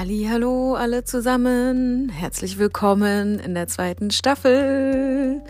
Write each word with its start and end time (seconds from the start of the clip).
Hallo 0.00 0.76
alle 0.76 1.02
zusammen, 1.02 2.08
herzlich 2.08 2.56
willkommen 2.56 3.40
in 3.40 3.54
der 3.54 3.66
zweiten 3.66 4.12
Staffel. 4.12 5.42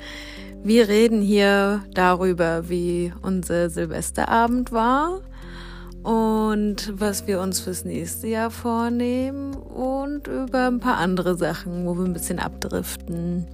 Wir 0.63 0.89
reden 0.89 1.21
hier 1.21 1.85
darüber, 1.93 2.71
wie 2.71 3.13
unser 3.21 3.69
Silvesterabend 3.69 4.73
war 4.73 5.21
und 6.03 6.95
was 6.99 7.27
wir 7.27 7.43
uns 7.43 7.61
fürs 7.61 7.85
nächste 7.85 8.29
Jahr 8.29 8.51
vornehmen 8.51 9.55
und 9.55 10.29
über 10.29 10.69
ein 10.69 10.81
paar 10.81 10.97
andere 10.97 11.37
Sachen, 11.37 11.85
wo 11.85 11.99
wir 11.99 12.07
ein 12.07 12.15
bisschen 12.15 12.39
abdriften. 12.39 13.45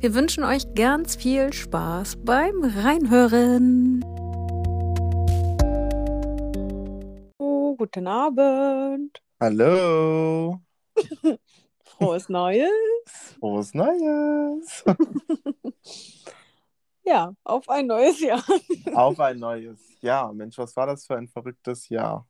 Wir 0.00 0.14
wünschen 0.14 0.44
euch 0.44 0.74
ganz 0.74 1.16
viel 1.16 1.54
Spaß 1.54 2.16
beim 2.22 2.62
Reinhören. 2.62 4.04
Oh, 7.38 7.74
guten 7.76 8.06
Abend. 8.06 9.23
Hallo. 9.40 10.60
Frohes 11.84 12.28
Neues. 12.28 12.70
Frohes 13.40 13.74
Neues. 13.74 14.84
ja, 17.04 17.34
auf 17.42 17.68
ein 17.68 17.88
neues 17.88 18.20
Jahr. 18.20 18.44
auf 18.94 19.18
ein 19.18 19.40
neues 19.40 19.80
Jahr. 20.00 20.32
Mensch, 20.32 20.56
was 20.56 20.76
war 20.76 20.86
das 20.86 21.06
für 21.06 21.16
ein 21.16 21.26
verrücktes 21.26 21.88
Jahr? 21.88 22.28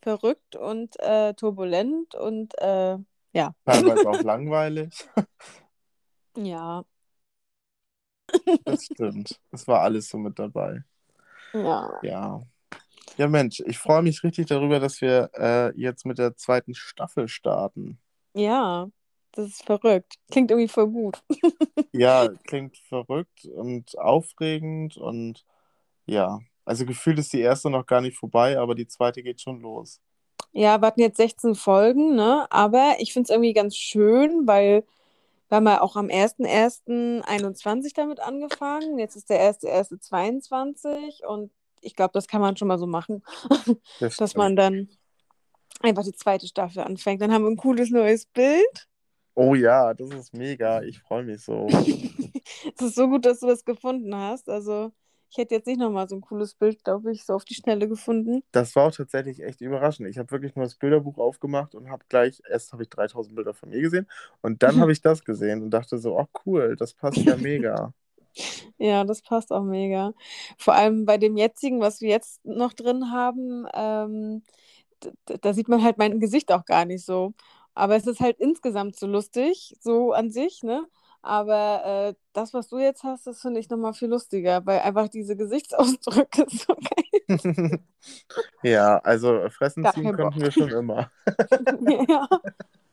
Verrückt 0.00 0.56
und 0.56 0.98
äh, 1.00 1.34
turbulent 1.34 2.14
und 2.14 2.58
äh, 2.58 2.96
ja. 3.32 3.54
Teilweise 3.66 4.08
auch 4.08 4.22
langweilig. 4.22 5.06
Ja. 6.38 6.84
Das 8.64 8.84
stimmt. 8.84 9.38
Es 9.50 9.68
war 9.68 9.82
alles 9.82 10.08
so 10.08 10.16
mit 10.16 10.38
dabei. 10.38 10.84
Ja. 11.52 11.98
Ja. 12.02 12.42
Ja, 13.16 13.28
Mensch, 13.28 13.60
ich 13.64 13.78
freue 13.78 14.02
mich 14.02 14.22
richtig 14.22 14.46
darüber, 14.46 14.78
dass 14.78 15.00
wir 15.00 15.30
äh, 15.34 15.80
jetzt 15.80 16.04
mit 16.04 16.18
der 16.18 16.36
zweiten 16.36 16.74
Staffel 16.74 17.28
starten. 17.28 17.98
Ja, 18.34 18.88
das 19.32 19.46
ist 19.48 19.64
verrückt. 19.64 20.16
Klingt 20.30 20.50
irgendwie 20.50 20.68
voll 20.68 20.88
gut. 20.88 21.22
ja, 21.92 22.28
klingt 22.46 22.76
verrückt 22.88 23.46
und 23.46 23.98
aufregend 23.98 24.98
und 24.98 25.44
ja, 26.04 26.40
also 26.66 26.84
gefühlt 26.84 27.18
ist 27.18 27.32
die 27.32 27.40
erste 27.40 27.70
noch 27.70 27.86
gar 27.86 28.02
nicht 28.02 28.18
vorbei, 28.18 28.58
aber 28.58 28.74
die 28.74 28.86
zweite 28.86 29.22
geht 29.22 29.40
schon 29.40 29.60
los. 29.60 30.00
Ja, 30.52 30.80
wir 30.80 30.86
hatten 30.86 31.00
jetzt 31.00 31.16
16 31.16 31.54
Folgen, 31.54 32.14
ne? 32.14 32.46
Aber 32.50 32.96
ich 32.98 33.12
finde 33.12 33.24
es 33.24 33.30
irgendwie 33.30 33.52
ganz 33.52 33.76
schön, 33.76 34.46
weil 34.46 34.84
wir 35.48 35.56
haben 35.56 35.66
ja 35.66 35.80
auch 35.80 35.96
am 35.96 36.06
1.1.21 36.06 37.92
damit 37.94 38.20
angefangen. 38.20 38.98
Jetzt 38.98 39.16
ist 39.16 39.30
der 39.30 39.40
1.1.22 39.52 41.24
und 41.26 41.50
ich 41.80 41.94
glaube, 41.94 42.12
das 42.14 42.26
kann 42.26 42.40
man 42.40 42.56
schon 42.56 42.68
mal 42.68 42.78
so 42.78 42.86
machen, 42.86 43.22
das 44.00 44.16
dass 44.16 44.34
man 44.34 44.56
dann 44.56 44.88
einfach 45.80 46.04
die 46.04 46.12
zweite 46.12 46.46
Staffel 46.46 46.82
anfängt. 46.82 47.20
Dann 47.20 47.32
haben 47.32 47.44
wir 47.44 47.50
ein 47.50 47.56
cooles 47.56 47.90
neues 47.90 48.26
Bild. 48.26 48.88
Oh 49.34 49.54
ja, 49.54 49.92
das 49.92 50.10
ist 50.10 50.34
mega. 50.34 50.82
Ich 50.82 51.00
freue 51.00 51.24
mich 51.24 51.42
so. 51.42 51.66
Es 52.78 52.80
ist 52.80 52.94
so 52.94 53.08
gut, 53.08 53.26
dass 53.26 53.40
du 53.40 53.46
das 53.48 53.64
gefunden 53.64 54.14
hast. 54.14 54.48
Also 54.48 54.92
ich 55.30 55.38
hätte 55.38 55.54
jetzt 55.54 55.66
nicht 55.66 55.78
nochmal 55.80 56.08
so 56.08 56.16
ein 56.16 56.20
cooles 56.20 56.54
Bild, 56.54 56.82
glaube 56.84 57.12
ich, 57.12 57.24
so 57.24 57.34
auf 57.34 57.44
die 57.44 57.54
Schnelle 57.54 57.88
gefunden. 57.88 58.42
Das 58.52 58.74
war 58.76 58.84
auch 58.84 58.92
tatsächlich 58.92 59.42
echt 59.42 59.60
überraschend. 59.60 60.08
Ich 60.08 60.18
habe 60.18 60.30
wirklich 60.30 60.54
nur 60.54 60.64
das 60.64 60.76
Bilderbuch 60.76 61.18
aufgemacht 61.18 61.74
und 61.74 61.90
habe 61.90 62.04
gleich, 62.08 62.40
erst 62.48 62.72
habe 62.72 62.84
ich 62.84 62.88
3000 62.88 63.34
Bilder 63.34 63.52
von 63.52 63.68
mir 63.68 63.80
gesehen 63.80 64.06
und 64.42 64.62
dann 64.62 64.76
habe 64.80 64.92
ich 64.92 65.02
das 65.02 65.24
gesehen 65.24 65.62
und 65.62 65.70
dachte 65.70 65.98
so, 65.98 66.18
oh 66.18 66.26
cool, 66.46 66.76
das 66.76 66.94
passt 66.94 67.18
ja 67.18 67.36
mega. 67.36 67.92
Ja, 68.78 69.04
das 69.04 69.22
passt 69.22 69.52
auch 69.52 69.62
mega. 69.62 70.12
Vor 70.58 70.74
allem 70.74 71.06
bei 71.06 71.18
dem 71.18 71.36
jetzigen, 71.36 71.80
was 71.80 72.00
wir 72.00 72.10
jetzt 72.10 72.44
noch 72.44 72.72
drin 72.72 73.10
haben, 73.10 73.66
ähm, 73.74 74.42
da 75.26 75.52
sieht 75.52 75.68
man 75.68 75.82
halt 75.82 75.98
mein 75.98 76.20
Gesicht 76.20 76.52
auch 76.52 76.64
gar 76.64 76.84
nicht 76.84 77.04
so. 77.04 77.34
Aber 77.74 77.96
es 77.96 78.06
ist 78.06 78.20
halt 78.20 78.38
insgesamt 78.38 78.96
so 78.96 79.06
lustig, 79.06 79.76
so 79.80 80.12
an 80.12 80.30
sich, 80.30 80.62
ne? 80.62 80.86
Aber 81.22 81.84
äh, 81.84 82.14
das, 82.32 82.54
was 82.54 82.68
du 82.68 82.78
jetzt 82.78 83.02
hast, 83.02 83.26
das 83.26 83.40
finde 83.40 83.60
ich 83.60 83.68
nochmal 83.68 83.94
viel 83.94 84.08
lustiger, 84.08 84.64
weil 84.64 84.78
einfach 84.80 85.08
diese 85.08 85.36
Gesichtsausdrücke 85.36 86.46
so 86.48 86.74
geil 86.74 87.16
Ja, 88.62 88.98
also 88.98 89.48
fressen 89.50 89.84
ziehen 89.92 90.16
konnten 90.16 90.40
wir 90.40 90.52
schon 90.52 90.70
immer. 90.70 91.10
ja. 92.08 92.28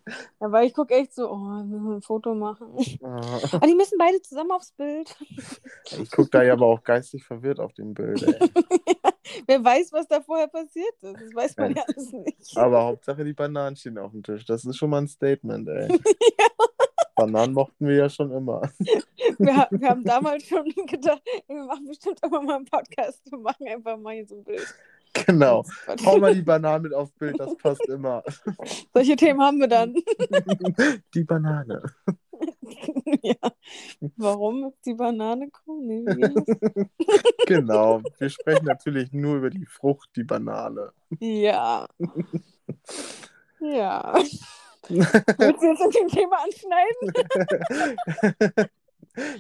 Ja, 0.06 0.52
weil 0.52 0.68
ich 0.68 0.74
gucke 0.74 0.94
echt 0.94 1.14
so, 1.14 1.32
oh, 1.32 1.38
müssen 1.38 1.86
wir 1.86 1.96
ein 1.96 2.02
Foto 2.02 2.36
machen. 2.36 2.68
Ah. 3.04 3.40
Aber 3.52 3.68
die 3.68 3.76
müssen 3.76 3.98
beide 3.98 4.22
zusammen 4.22 4.52
aufs 4.52 4.72
Bild. 4.72 5.16
Ich 6.00 6.10
gucke 6.12 6.30
da 6.30 6.44
ja 6.44 6.54
aber 6.54 6.68
auch 6.68 6.84
geistig 6.84 7.24
verwirrt 7.24 7.60
auf 7.60 7.74
dem 7.74 7.94
Bild, 7.94 8.22
ja, 8.22 9.12
wer 9.46 9.64
weiß, 9.64 9.92
was 9.92 10.08
da 10.08 10.22
vorher 10.22 10.48
passiert 10.48 10.94
ist. 11.02 11.16
Das 11.20 11.36
weiß 11.36 11.58
man 11.58 11.76
ja 11.76 11.84
alles 11.88 12.12
nicht. 12.12 12.58
Aber 12.58 12.84
Hauptsache 12.84 13.24
die 13.24 13.34
Bananen 13.34 13.76
stehen 13.76 13.98
auf 13.98 14.12
dem 14.12 14.24
Tisch. 14.24 14.46
Das 14.46 14.64
ist 14.64 14.78
schon 14.78 14.90
mal 14.90 15.02
ein 15.02 15.08
Statement, 15.08 15.68
ey. 15.68 15.88
ja. 16.40 16.48
Bananen 17.16 17.54
mochten 17.54 17.88
wir 17.88 17.96
ja 17.96 18.10
schon 18.10 18.32
immer. 18.32 18.62
Wir, 19.38 19.68
wir 19.70 19.90
haben 19.90 20.04
damals 20.04 20.48
schon 20.48 20.66
gedacht, 20.88 21.22
wir 21.48 21.64
machen 21.64 21.88
bestimmt 21.88 22.20
immer 22.24 22.42
mal 22.42 22.56
einen 22.58 22.66
Podcast. 22.66 23.22
Wir 23.30 23.40
machen 23.40 23.68
einfach 23.68 23.98
mal 23.98 24.16
hier 24.16 24.28
so 24.28 24.36
ein 24.36 24.44
Bild. 24.44 24.76
Genau. 25.14 25.64
Hau 26.06 26.18
mal 26.18 26.34
die 26.34 26.42
Banane 26.42 26.84
mit 26.84 26.94
aufs 26.94 27.12
Bild, 27.14 27.40
das 27.40 27.56
passt 27.58 27.88
immer. 27.88 28.24
Solche 28.94 29.16
Themen 29.16 29.42
haben 29.42 29.60
wir 29.60 29.68
dann. 29.68 29.94
Die 31.14 31.24
Banane. 31.24 31.84
ja. 33.22 33.36
Warum 34.18 34.66
ist 34.66 34.86
die 34.86 34.94
Banane 34.94 35.50
cool? 35.66 36.04
genau. 37.48 38.02
Wir 38.18 38.30
sprechen 38.30 38.66
natürlich 38.66 39.12
nur 39.14 39.38
über 39.38 39.50
die 39.50 39.66
Frucht, 39.66 40.10
die 40.16 40.24
Banane. 40.24 40.92
Ja. 41.20 41.88
ja. 43.60 44.14
Willst 44.90 45.62
du 45.62 45.68
jetzt 45.68 45.86
mit 45.86 45.96
dem 45.96 46.08
Thema 46.10 46.38
anschneiden? 46.44 47.14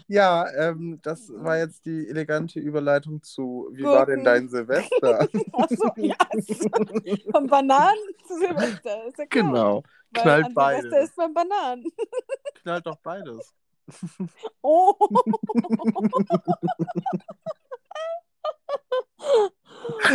Ja, 0.07 0.45
ähm, 0.55 0.99
das 1.01 1.31
war 1.33 1.57
jetzt 1.57 1.85
die 1.85 2.07
elegante 2.07 2.59
Überleitung 2.59 3.23
zu 3.23 3.69
Wie 3.71 3.81
Gurken. 3.81 3.97
war 3.97 4.05
denn 4.05 4.23
dein 4.23 4.49
Silvester? 4.49 5.27
Achso, 5.53 5.91
ja. 5.97 6.15
Von 7.31 7.47
Bananen 7.47 7.97
zu 8.27 8.37
Silvester. 8.37 9.07
Ist 9.07 9.17
ja 9.17 9.25
klar. 9.25 9.45
Genau. 9.45 9.83
Weil 10.11 10.23
Knallt 10.23 10.45
an 10.45 10.53
beides. 10.53 10.81
Silvester 10.81 11.03
ist 11.03 11.15
beim 11.15 11.33
Bananen. 11.33 11.85
Knallt 12.61 12.85
doch 12.85 12.97
beides. 12.97 13.53
Oh. 14.61 14.95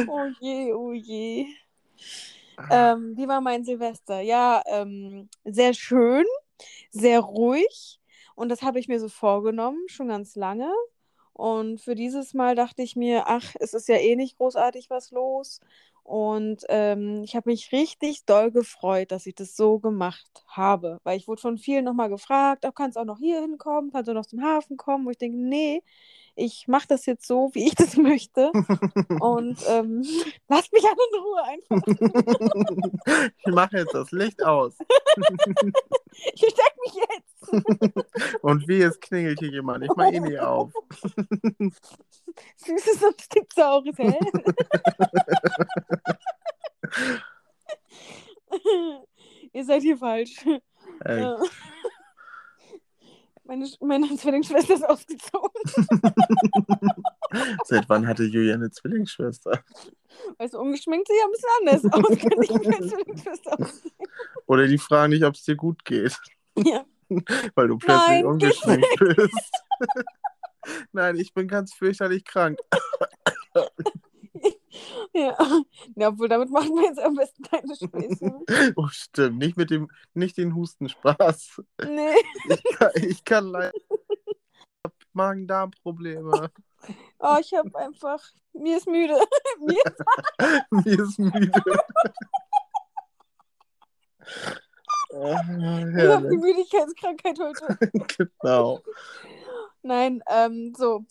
oh 0.09 0.27
je, 0.41 0.73
oh 0.73 0.93
je. 0.93 1.47
Ähm, 2.71 3.15
wie 3.17 3.29
war 3.29 3.43
mein 3.43 3.65
Silvester? 3.65 4.21
Ja, 4.21 4.63
ähm, 4.67 5.29
sehr 5.45 5.75
schön, 5.75 6.25
sehr 6.91 7.21
ruhig 7.21 7.98
und 8.39 8.51
das 8.51 8.63
habe 8.63 8.79
ich 8.79 8.87
mir 8.89 9.01
so 9.01 9.09
vorgenommen, 9.09 9.83
schon 9.89 10.09
ganz 10.09 10.37
lange. 10.37 10.73
Und 11.33 11.81
für 11.81 11.95
dieses 11.97 12.35
Mal 12.35 12.55
dachte 12.55 12.83
ich 12.83 12.95
mir, 12.97 13.25
ach, 13.27 13.55
es 13.61 13.75
ist 13.75 13.89
ja 13.89 13.97
eh 13.97 14.17
nicht 14.17 14.37
großartig 14.39 14.91
was 14.91 15.11
los. 15.11 15.61
Und 16.05 16.65
ähm, 16.69 17.23
ich 17.25 17.35
habe 17.37 17.51
mich 17.51 17.73
richtig 17.73 18.25
doll 18.27 18.51
gefreut, 18.53 19.11
dass 19.11 19.27
ich 19.27 19.35
das 19.35 19.57
so 19.57 19.81
gemacht 19.81 20.45
habe. 20.47 20.99
Weil 21.05 21.17
ich 21.19 21.27
wurde 21.29 21.43
von 21.43 21.59
vielen 21.59 21.85
nochmal 21.85 22.09
gefragt, 22.11 22.65
oh, 22.67 22.73
kannst 22.73 22.97
auch 22.97 23.05
noch 23.05 23.19
hier 23.19 23.41
hinkommen, 23.41 23.91
kannst 23.93 24.09
du 24.09 24.15
noch 24.15 24.27
zum 24.27 24.43
Hafen 24.43 24.77
kommen? 24.77 25.05
Wo 25.07 25.11
ich 25.11 25.19
denke, 25.19 25.37
nee, 25.39 25.83
ich 26.39 26.69
mache 26.69 26.87
das 26.89 27.05
jetzt 27.07 27.27
so, 27.27 27.51
wie 27.53 27.67
ich 27.67 27.75
das 27.77 27.97
möchte. 27.97 28.53
Und 29.21 29.59
ähm, 29.69 30.03
lasst 30.49 30.73
mich 30.73 30.85
alle 30.85 30.95
in 31.11 31.19
Ruhe 31.21 31.43
einfach. 31.45 31.83
ich 33.45 33.53
mache 33.53 33.79
jetzt 33.79 33.95
das 33.95 34.11
Licht 34.13 34.43
aus. 34.43 34.75
ich 36.33 36.41
steck 36.41 36.77
mich 36.85 36.95
jetzt. 36.95 37.25
Und 38.43 38.69
wie, 38.69 38.83
es 38.83 39.01
klingelt 39.01 39.41
hier 39.41 39.51
jemand. 39.51 39.85
Ich 39.85 39.91
mache 39.97 40.15
eh 40.15 40.21
nicht 40.21 40.39
auf. 40.39 40.73
Süßes 42.57 43.03
und 43.03 43.21
sticksaures 43.21 43.99
Hell. 43.99 44.19
Ihr 49.53 49.65
seid 49.65 49.83
hier 49.83 49.97
falsch. 49.97 50.45
Ey. 51.05 51.35
Meine, 53.49 53.67
meine 53.81 54.07
Zwillingsschwester 54.17 54.75
ist 54.75 54.87
ausgezogen. 54.87 55.51
Seit 57.65 57.89
wann 57.89 58.07
hatte 58.07 58.25
Julia 58.25 58.55
eine 58.55 58.71
Zwillingsschwester? 58.71 59.65
Weißt 60.37 60.53
du, 60.53 60.59
ungeschminkt 60.59 61.09
sieht 61.09 61.17
ja 61.17 61.25
ein 61.25 61.31
bisschen 61.33 61.49
anders 61.61 61.85
aus. 61.95 62.19
Kann 62.19 62.43
ich 62.43 62.51
meine 62.51 62.87
Zwillingsschwester 62.87 63.57
Oder 64.47 64.67
die 64.67 64.77
fragen 64.77 65.15
nicht, 65.15 65.25
ob 65.25 65.35
es 65.35 65.45
dir 65.45 65.57
gut 65.57 65.83
geht. 65.87 66.19
Ja. 66.59 66.85
Weil 67.55 67.69
du 67.69 67.79
plötzlich 67.79 68.07
Nein, 68.07 68.27
ungeschminkt 68.27 68.99
bist. 68.99 69.53
Nein, 70.93 71.17
ich 71.17 71.33
bin 71.33 71.49
ganz 71.49 71.73
fürchterlich 71.73 72.25
krank. 72.25 72.59
Ja. 75.15 75.37
ja, 75.97 76.09
obwohl 76.09 76.29
damit 76.29 76.51
machen 76.51 76.75
wir 76.77 76.85
jetzt 76.85 77.01
am 77.01 77.15
besten 77.15 77.43
keine 77.43 77.75
Späße. 77.75 78.41
Oh, 78.77 78.89
stimmt. 78.89 79.39
Nicht 79.39 79.57
mit 79.57 79.71
dem, 79.71 79.91
nicht 80.15 80.37
den 80.37 80.55
Hustenspaß. 80.55 81.63
Nee. 81.85 82.15
Ich 82.49 82.79
kann, 82.79 82.91
ich 82.95 83.25
kann 83.25 83.47
leider. 83.47 83.73
Magen-Darm-Probleme. 85.13 86.51
Oh, 87.19 87.37
ich 87.41 87.53
habe 87.55 87.77
einfach. 87.77 88.23
Mir 88.53 88.77
ist 88.77 88.87
müde. 88.87 89.19
Mir, 89.61 89.83
mir 90.71 91.03
ist 91.03 91.19
müde. 91.19 91.51
Ich 95.11 96.09
habe 96.09 96.29
die 96.29 96.37
Müdigkeitskrankheit 96.37 97.39
heute. 97.41 97.79
genau. 98.17 98.81
Nein, 99.83 100.23
ähm, 100.29 100.75
so. 100.77 101.05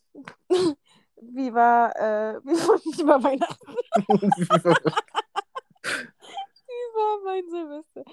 Wie 1.21 1.53
war, 1.53 1.95
äh, 1.95 2.39
wie 2.43 2.53
war, 2.67 2.79
wie 2.79 3.07
war 3.07 3.23
Weihnachten? 3.23 3.75
wie 6.67 6.93
war 6.93 7.19
mein 7.23 7.49
Silvester? 7.49 8.03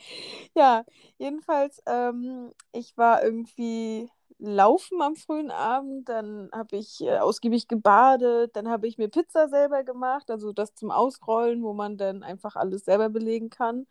Ja, 0.55 0.85
jedenfalls, 1.19 1.83
ähm, 1.87 2.53
ich 2.73 2.97
war 2.97 3.23
irgendwie 3.23 4.11
laufen 4.39 5.01
am 5.03 5.17
frühen 5.17 5.51
Abend, 5.51 6.09
dann 6.09 6.51
habe 6.53 6.77
ich 6.77 7.01
äh, 7.03 7.19
ausgiebig 7.19 7.69
gebadet, 7.69 8.57
dann 8.57 8.69
habe 8.69 8.87
ich 8.87 8.99
mir 8.99 9.09
Pizza 9.09 9.49
selber 9.49 9.85
gemacht, 9.85 10.31
also 10.31 10.53
das 10.53 10.75
zum 10.75 10.91
Ausrollen, 10.91 11.63
wo 11.63 11.73
man 11.73 11.97
dann 11.97 12.23
einfach 12.23 12.57
alles 12.57 12.85
selber 12.85 13.09
belegen 13.09 13.51
kann. 13.51 13.87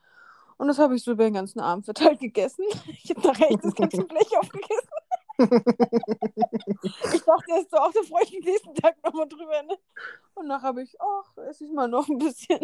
Und 0.57 0.67
das 0.67 0.79
habe 0.79 0.95
ich 0.95 1.03
so 1.03 1.11
über 1.11 1.23
den 1.23 1.33
ganzen 1.33 1.59
Abend 1.59 1.85
verteilt 1.85 2.19
gegessen. 2.19 2.65
Ich 3.03 3.09
habe 3.09 3.27
nachher 3.27 3.51
echt 3.51 3.63
das 3.63 3.75
ganze 3.75 4.03
Blech 4.03 4.37
aufgegessen. 4.37 4.89
Ich 5.37 7.23
dachte 7.23 7.45
erst 7.49 7.71
so, 7.71 7.77
auch 7.77 7.91
da 7.91 8.01
freue 8.03 8.23
ich 8.23 8.31
mich 8.31 8.45
nächsten 8.45 8.75
Tag 8.75 8.95
nochmal 9.03 9.27
drüber. 9.27 9.63
Ne? 9.63 9.77
Und 10.35 10.47
nachher 10.47 10.67
habe 10.67 10.83
ich, 10.83 10.95
ach, 10.99 11.37
esse 11.49 11.65
ich 11.65 11.71
mal 11.71 11.87
noch 11.87 12.07
ein 12.07 12.17
bisschen. 12.17 12.59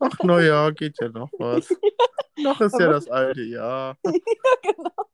Ach, 0.00 0.18
naja, 0.22 0.70
geht 0.70 1.00
ja 1.00 1.08
noch 1.08 1.30
was. 1.38 1.68
noch 2.38 2.60
ist 2.60 2.78
ja 2.78 2.88
das 2.88 3.08
alte 3.08 3.42
Jahr. 3.42 3.96
ja, 4.04 4.12
genau. 4.62 5.08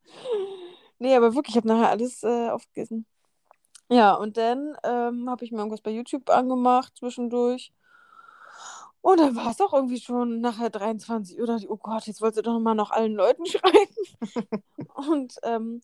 Nee, 0.99 1.17
aber 1.17 1.35
wirklich, 1.35 1.55
ich 1.55 1.57
habe 1.57 1.69
nachher 1.69 1.91
alles 1.91 2.23
äh, 2.23 2.51
aufgegessen. 2.51 3.07
Ja, 3.89 4.15
und 4.15 4.37
dann 4.37 4.77
ähm, 4.85 5.29
habe 5.29 5.45
ich 5.45 5.51
mir 5.51 5.59
irgendwas 5.59 5.81
bei 5.81 5.91
YouTube 5.91 6.31
angemacht 6.31 6.97
zwischendurch. 6.97 7.73
Und 9.03 9.19
dann 9.19 9.35
war 9.35 9.51
es 9.51 9.61
auch 9.61 9.73
irgendwie 9.73 10.01
schon 10.01 10.41
nachher 10.41 10.71
23 10.71 11.41
Uhr. 11.41 11.47
Dachte 11.47 11.65
ich, 11.65 11.71
oh 11.71 11.77
Gott, 11.77 12.07
jetzt 12.07 12.21
wollte 12.21 12.41
ich 12.41 12.45
doch 12.45 12.59
mal 12.61 12.75
noch 12.75 12.91
allen 12.91 13.15
Leuten 13.15 13.47
schreiben. 13.47 14.63
und 14.95 15.35
ähm, 15.43 15.83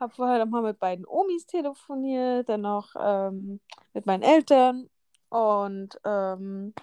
habe 0.00 0.14
vorher 0.14 0.44
noch 0.44 0.50
mal 0.50 0.62
mit 0.62 0.78
beiden 0.78 1.06
Omis 1.06 1.46
telefoniert, 1.46 2.48
dann 2.48 2.62
noch 2.62 2.94
ähm, 2.98 3.60
mit 3.94 4.06
meinen 4.06 4.22
Eltern. 4.22 4.88
Und 5.28 5.98
ähm, 6.04 6.74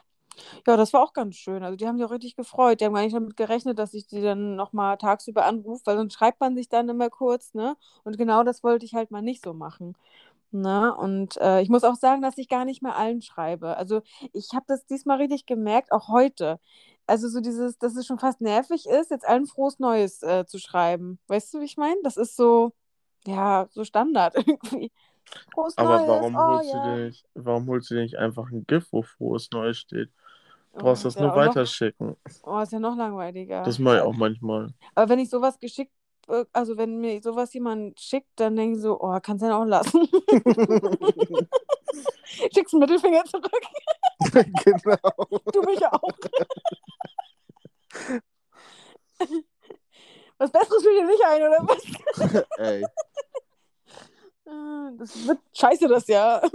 ja, 0.68 0.78
das 0.78 0.94
war 0.94 1.02
auch 1.04 1.14
ganz 1.14 1.36
schön. 1.36 1.64
Also 1.64 1.76
die 1.78 1.88
haben 1.88 1.98
sich 1.98 2.06
auch 2.06 2.12
richtig 2.12 2.36
gefreut. 2.36 2.82
Die 2.82 2.86
haben 2.86 2.94
gar 2.94 3.04
nicht 3.04 3.16
damit 3.16 3.38
gerechnet, 3.38 3.80
dass 3.80 3.94
ich 3.94 4.08
die 4.08 4.22
dann 4.22 4.56
nochmal 4.56 4.98
tagsüber 4.98 5.46
anrufe, 5.46 5.84
weil 5.86 5.98
sonst 5.98 6.14
schreibt 6.14 6.40
man 6.40 6.56
sich 6.56 6.70
dann 6.70 6.90
immer 6.90 7.10
kurz, 7.10 7.54
ne? 7.54 7.76
Und 8.04 8.18
genau 8.18 8.44
das 8.44 8.64
wollte 8.64 8.86
ich 8.86 8.94
halt 8.96 9.12
mal 9.12 9.22
nicht 9.22 9.44
so 9.44 9.54
machen. 9.54 9.96
Ne? 10.54 10.96
Und 10.96 11.38
äh, 11.38 11.62
ich 11.62 11.70
muss 11.70 11.84
auch 11.84 11.96
sagen, 11.96 12.22
dass 12.22 12.38
ich 12.38 12.48
gar 12.50 12.64
nicht 12.66 12.84
mehr 12.84 12.96
allen 12.96 13.22
schreibe. 13.24 13.76
Also 13.78 14.02
ich 14.34 14.50
habe 14.54 14.66
das 14.68 14.86
diesmal 14.86 15.18
richtig 15.18 15.48
gemerkt, 15.48 15.92
auch 15.92 16.10
heute. 16.10 16.60
Also 17.08 17.28
so 17.28 17.42
dieses, 17.42 17.78
dass 17.80 17.96
es 17.96 18.06
schon 18.06 18.20
fast 18.20 18.40
nervig 18.42 18.86
ist, 18.88 19.12
jetzt 19.12 19.28
allen 19.28 19.48
frohes 19.48 19.80
Neues 19.80 20.22
äh, 20.24 20.46
zu 20.46 20.60
schreiben. 20.60 21.20
Weißt 21.28 21.54
du, 21.54 21.60
wie 21.60 21.66
ich 21.66 21.78
meine? 21.78 21.98
Das 22.04 22.18
ist 22.18 22.36
so, 22.36 22.74
ja, 23.28 23.68
so 23.72 23.84
Standard 23.84 24.36
irgendwie. 24.48 24.92
Frohes 25.54 25.78
Aber 25.78 26.00
Neues, 26.00 26.08
warum, 26.08 26.36
oh 26.36 26.40
holst 26.48 26.74
ja. 26.74 26.74
du 26.74 26.80
dir 26.82 27.06
nicht, 27.06 27.26
warum 27.36 27.68
holst 27.68 27.90
du 27.92 27.96
dir 27.96 28.02
nicht 28.04 28.18
einfach 28.18 28.52
ein 28.52 28.66
GIF, 28.68 28.88
wo 28.92 29.02
frohes 29.04 29.50
Neues 29.52 29.78
steht? 29.80 30.10
Du 30.74 30.80
brauchst 30.80 31.06
Oh, 31.06 31.06
das 31.06 31.20
nur 31.20 31.32
auch 31.32 31.40
noch, 31.40 31.56
weiterschicken. 31.56 32.16
oh, 32.44 32.60
ist 32.60 32.72
ja 32.74 32.80
noch 32.80 32.96
langweiliger. 32.98 33.64
Das 33.64 33.80
mache 33.80 33.98
ich 33.98 34.02
auch 34.02 34.14
manchmal. 34.16 34.74
Aber 34.96 35.10
wenn 35.10 35.20
ich 35.20 35.30
sowas 35.30 35.60
geschickt, 35.60 35.94
äh, 36.28 36.46
also 36.54 36.78
wenn 36.78 37.00
mir 37.00 37.22
sowas 37.22 37.54
jemand 37.54 38.00
schickt, 38.00 38.30
dann 38.36 38.56
denke 38.56 38.78
ich 38.78 38.82
so, 38.84 39.00
oh, 39.02 39.20
kannst 39.22 39.44
du 39.44 39.48
ja 39.48 39.58
auch 39.58 39.66
lassen. 39.66 40.08
Schickst 42.54 42.74
einen 42.74 42.80
Mittelfinger 42.82 43.24
zurück. 43.26 43.52
genau. 44.66 45.28
Du 45.52 45.62
mich 45.64 45.86
auch. 45.86 46.02
Was 50.44 50.52
Besseres 50.52 50.84
will 50.84 51.00
dir 51.00 51.06
nicht 51.08 51.24
ein, 51.26 51.42
oder 51.42 51.60
was? 51.70 52.44
Ey. 52.58 52.84
Äh, 54.46 54.98
Das 55.00 55.26
wird 55.26 55.40
scheiße, 55.54 55.88
das 55.88 56.06
Jahr. 56.08 56.42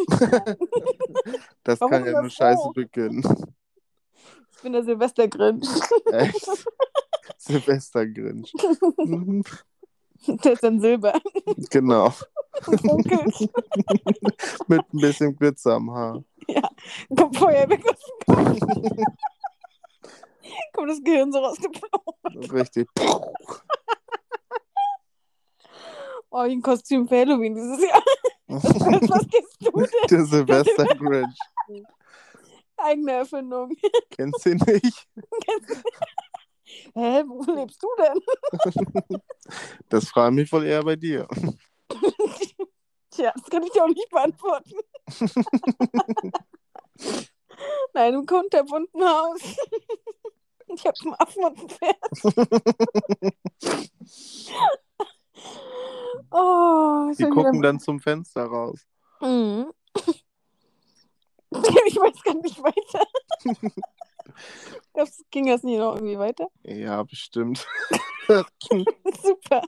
Das 1.65 1.81
Warum 1.81 1.91
kann 1.93 2.05
ja 2.05 2.13
das 2.13 2.21
nur 2.21 2.31
scheiße 2.31 2.69
beginnen. 2.75 3.23
Ich 4.55 4.63
bin 4.63 4.73
der 4.73 4.83
Silvestergrinch. 4.85 5.67
Echt. 6.13 6.67
Silvestergrinch. 7.39 8.53
Der 10.27 10.53
ist 10.53 10.63
dann 10.65 10.81
Silber. 10.81 11.15
genau. 11.71 12.13
Mit 14.67 14.81
ein 14.93 14.99
bisschen 15.01 15.35
Glitzer 15.37 15.75
am 15.77 15.91
Haar. 15.91 16.25
Kommt 17.17 17.37
Feuerwerk 17.39 17.83
aus 17.89 17.97
dem 18.27 18.59
Kopf. 18.59 18.59
Kommt 20.73 20.91
das 20.91 21.03
Gehirn 21.03 21.33
so 21.33 21.39
rausgeflogen. 21.39 22.51
Richtig. 22.53 22.89
Oh, 26.31 26.45
wie 26.45 26.53
ein 26.53 26.61
Kostüm 26.61 27.09
für 27.09 27.21
Halloween 27.21 27.55
dieses 27.55 27.81
Jahr. 27.89 28.03
Was 28.49 29.27
gehst 29.29 29.57
du 29.61 29.71
denn? 29.71 30.09
Der 30.11 30.25
Silvestergrinch. 30.27 31.39
Eigene 32.77 33.13
Erfindung. 33.13 33.75
Kennst 34.11 34.45
du 34.45 34.51
nicht? 34.51 35.09
Hä, 36.95 37.25
wo 37.27 37.43
lebst 37.51 37.83
du 37.83 37.89
denn? 37.99 39.21
Das 39.89 40.07
frage 40.09 40.35
mich 40.35 40.53
wohl 40.53 40.67
eher 40.67 40.85
bei 40.85 40.97
dir. 40.97 41.27
Tja, 43.11 43.33
das 43.35 43.49
kann 43.51 43.63
ich 43.63 43.73
dir 43.73 43.85
auch 43.85 43.89
nicht 43.89 44.11
beantworten. 44.11 44.73
Nein, 47.95 48.15
im 48.15 48.27
kunterbunten 48.27 49.03
Haus. 49.03 49.41
Ich 50.79 50.87
habe 50.87 50.97
einen 51.03 51.15
Affen 51.19 51.45
und 51.45 51.59
ein 51.59 51.69
Pferd. 51.69 51.99
Oh, 56.31 57.11
Die 57.19 57.25
gucken 57.25 57.55
wieder... 57.55 57.69
dann 57.69 57.81
zum 57.81 58.01
Fenster 58.01 58.45
raus. 58.45 58.87
Mhm. 59.21 59.73
Ich 61.51 61.97
weiß 61.97 62.23
gar 62.23 62.35
nicht 62.35 62.63
weiter. 62.63 63.07
Das 64.93 65.25
ging 65.31 65.47
das 65.47 65.63
nicht 65.63 65.79
noch 65.79 65.95
irgendwie 65.95 66.19
weiter? 66.19 66.49
Ja, 66.63 67.03
bestimmt. 67.03 67.67
Super. 68.27 69.63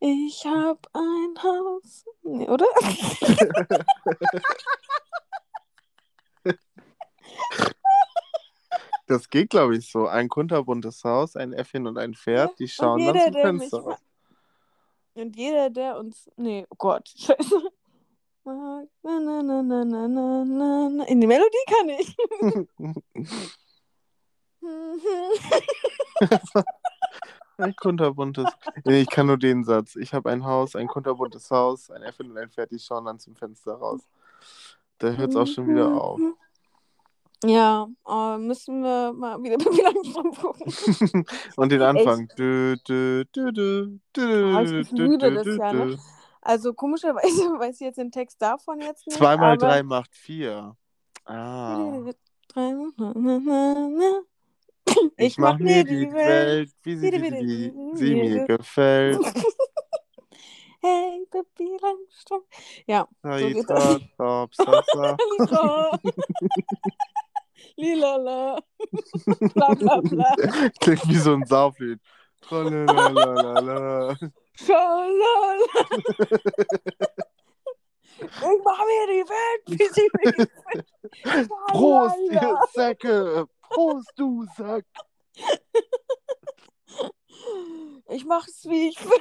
Ich 0.00 0.44
hab 0.44 0.86
ein 0.92 1.42
Haus. 1.42 2.04
Nee, 2.22 2.48
oder? 2.48 2.66
Das 9.06 9.28
geht, 9.28 9.50
glaube 9.50 9.76
ich, 9.76 9.90
so. 9.90 10.06
Ein 10.06 10.28
kunterbuntes 10.28 11.04
Haus, 11.04 11.36
ein 11.36 11.52
Äffchen 11.52 11.86
und 11.86 11.98
ein 11.98 12.14
Pferd, 12.14 12.58
die 12.58 12.68
schauen 12.68 13.00
jeder, 13.00 13.12
zum 13.24 13.32
der 13.32 13.52
mich 13.52 13.60
Fenster 13.60 13.78
raus. 13.78 13.98
Und 15.14 15.36
jeder, 15.36 15.70
der 15.70 15.98
uns. 15.98 16.30
Nee, 16.36 16.66
oh 16.70 16.76
Gott, 16.76 17.08
scheiße. 17.16 17.70
Na, 18.44 18.82
na, 19.02 19.20
na, 19.20 19.42
na, 19.42 19.62
na, 19.62 20.08
na, 20.08 20.44
na, 20.44 20.88
na. 20.90 21.04
In 21.04 21.20
die 21.20 21.26
Melodie 21.26 21.56
kann 21.66 21.88
ich. 21.88 22.16
Ein 27.56 27.76
kunterbuntes. 27.76 28.46
Nee, 28.84 29.02
ich 29.02 29.08
kann 29.08 29.26
nur 29.28 29.38
den 29.38 29.64
Satz. 29.64 29.96
Ich 29.96 30.12
habe 30.12 30.30
ein 30.30 30.44
Haus, 30.44 30.74
ein 30.74 30.88
kunterbuntes 30.88 31.50
Haus, 31.50 31.90
ein 31.90 32.02
Äffchen 32.02 32.30
und 32.30 32.38
ein 32.38 32.50
Pferd, 32.50 32.70
die 32.70 32.78
schauen 32.78 33.04
dann 33.04 33.18
zum 33.18 33.36
Fenster 33.36 33.74
raus. 33.74 34.00
Da 34.98 35.12
hört 35.12 35.30
es 35.30 35.36
auch 35.36 35.46
schon 35.46 35.68
wieder 35.68 35.88
auf. 35.88 36.20
Ja, 37.46 37.88
äh, 38.08 38.38
müssen 38.38 38.82
wir 38.82 39.12
mal 39.12 39.42
wieder 39.42 39.58
Pippi 39.58 39.82
Langstrumpf 39.82 40.40
gucken. 40.40 41.26
Und 41.56 41.72
den 41.72 41.82
Anfang. 41.82 42.28
Oh, 42.38 42.74
ich 44.62 44.92
müde 44.92 45.34
das 45.34 45.44
dü, 45.44 45.58
Jahr, 45.58 45.72
ne? 45.74 45.86
dü. 45.86 45.96
Also 46.40 46.74
komischerweise 46.74 47.26
weiß 47.58 47.76
ich 47.76 47.80
jetzt 47.86 47.98
den 47.98 48.10
Text 48.10 48.40
davon 48.40 48.80
jetzt 48.80 49.06
nicht. 49.06 49.16
Zwei 49.18 49.36
mal 49.36 49.52
aber... 49.52 49.66
drei 49.66 49.82
macht 49.82 50.14
vier. 50.14 50.76
Ah. 51.24 52.02
Ich, 55.16 55.38
mach 55.38 55.58
mir 55.58 55.82
die 55.82 56.12
Welt. 56.12 56.70
wie 56.82 56.96
sie, 56.96 57.10
wie- 57.10 57.96
sie 57.96 58.14
mir 58.20 58.44
gefällt. 58.46 59.18
Hey, 60.80 61.26
Pippi 61.30 61.78
Langstrumpf. 61.80 62.46
Ja, 62.86 63.08
so 63.22 63.30
geht 63.30 63.66
Lilala. 67.76 68.60
Bla 69.54 69.74
bla 69.74 70.00
bla. 70.00 70.34
Klingt 70.80 71.08
wie 71.08 71.16
so 71.16 71.34
ein 71.34 71.44
Sauflied. 71.46 72.00
Tralalalala. 72.40 74.16
Ich 78.16 78.60
mach 78.64 78.78
mir 78.78 79.06
die 79.08 79.24
Welt, 79.28 79.62
wie 79.66 79.88
sie 79.92 80.08
gefällt. 80.12 80.50
Prost, 81.68 82.16
ihr. 82.30 82.58
Säcke! 82.72 83.46
Prost, 83.62 84.12
du 84.16 84.46
Sack! 84.56 84.84
Ich 88.08 88.24
mach's, 88.24 88.64
wie 88.66 88.88
ich 88.88 89.04
will. 89.04 89.20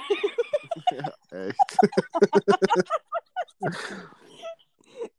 Echt. 1.32 1.78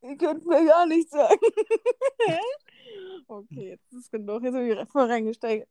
Ihr 0.03 0.17
könnt 0.17 0.47
mir 0.47 0.65
gar 0.67 0.87
nichts 0.87 1.11
sagen. 1.13 1.39
Ist 4.05 4.13
genug. 4.13 4.43
Jetzt 4.43 4.55
habe 4.55 4.67
ich 4.69 4.89
voll 4.91 5.11
reingesteigert. 5.11 5.69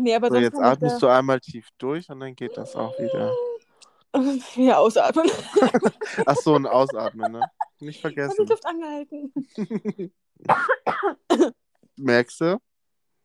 Nee, 0.00 0.14
aber 0.14 0.28
So, 0.28 0.36
jetzt 0.36 0.58
atmest 0.58 1.00
du 1.02 1.08
einmal 1.08 1.40
tief 1.40 1.68
durch 1.78 2.08
und 2.10 2.20
dann 2.20 2.34
geht 2.34 2.56
das 2.56 2.76
auch 2.76 2.98
wieder. 2.98 3.32
da 4.12 4.20
ja 4.56 4.76
ausatmen. 4.76 5.30
Ach 6.26 6.36
so, 6.36 6.54
ein 6.54 6.66
Ausatmen, 6.66 7.32
ne? 7.32 7.40
Nicht 7.80 8.04
Hab 8.04 8.10
die 8.10 8.16
vergessen. 8.16 8.46
Luft 8.46 8.66
angehalten. 8.66 9.32
Merkst 11.96 12.40
du? 12.40 12.58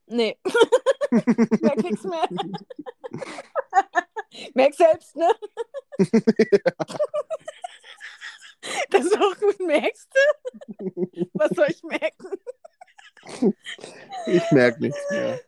Nee. 0.08 0.38
Merk 1.62 1.84
nix 1.84 2.04
mehr. 2.04 2.28
Merk 4.54 4.74
selbst, 4.76 5.16
ne? 5.16 5.30
Das 8.90 9.06
ist 9.06 9.18
auch 9.18 9.38
gut, 9.40 9.60
merkst 9.60 10.10
du? 10.14 11.30
Was 11.34 11.50
soll 11.52 11.68
ich 11.70 11.84
merken? 11.84 12.28
Ich 14.28 14.52
merke 14.52 14.82
nichts 14.82 15.00
mehr. 15.12 15.40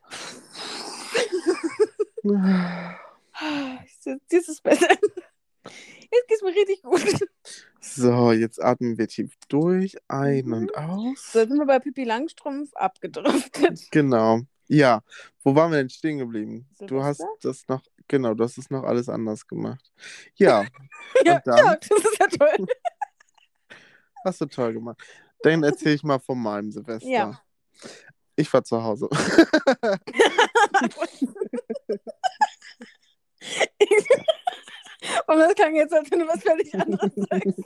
Jetzt 4.29 4.49
ist 4.49 4.63
besser. 4.63 4.87
Jetzt 6.13 6.27
geht's 6.27 6.41
mir 6.41 6.49
richtig 6.49 6.81
gut. 6.83 7.27
So, 7.79 8.31
jetzt 8.31 8.61
atmen 8.61 8.97
wir 8.97 9.07
tief 9.07 9.33
durch, 9.47 9.95
ein 10.07 10.45
Mhm. 10.45 10.53
und 10.53 10.75
aus. 10.77 11.31
So, 11.31 11.39
jetzt 11.39 11.49
sind 11.49 11.57
wir 11.59 11.65
bei 11.65 11.79
Pippi 11.79 12.03
Langstrumpf 12.03 12.71
abgedriftet. 12.75 13.87
Genau. 13.91 14.41
Ja, 14.67 15.01
wo 15.43 15.55
waren 15.55 15.71
wir 15.71 15.77
denn 15.79 15.89
stehen 15.89 16.19
geblieben? 16.19 16.67
Du 16.79 17.03
hast 17.03 17.17
Silvester? 17.17 17.47
das 17.49 17.67
noch, 17.67 17.83
genau, 18.07 18.33
du 18.33 18.43
hast 18.43 18.57
es 18.57 18.69
noch 18.69 18.83
alles 18.83 19.09
anders 19.09 19.45
gemacht. 19.47 19.91
Ja, 20.35 20.65
Ja, 21.25 21.39
dann? 21.43 21.57
ja, 21.57 21.75
das 21.75 21.89
ist 21.99 22.17
ja 22.19 22.27
toll. 22.27 22.67
hast 24.23 24.41
du 24.41 24.45
toll 24.45 24.73
gemacht. 24.73 25.01
Dann 25.43 25.63
erzähle 25.63 25.95
ich 25.95 26.03
mal 26.03 26.19
von 26.19 26.39
meinem 26.39 26.71
Silvester. 26.71 27.09
Ja. 27.09 27.41
Ich 28.35 28.51
war 28.53 28.63
zu 28.63 28.83
Hause. 28.83 29.09
Und 35.27 35.37
das 35.37 35.55
klang 35.55 35.75
jetzt, 35.75 35.93
als 35.93 36.09
wenn 36.11 36.19
du 36.19 36.27
was 36.27 36.43
völlig 36.43 36.73
anderes 36.75 37.11
sagst. 37.15 37.59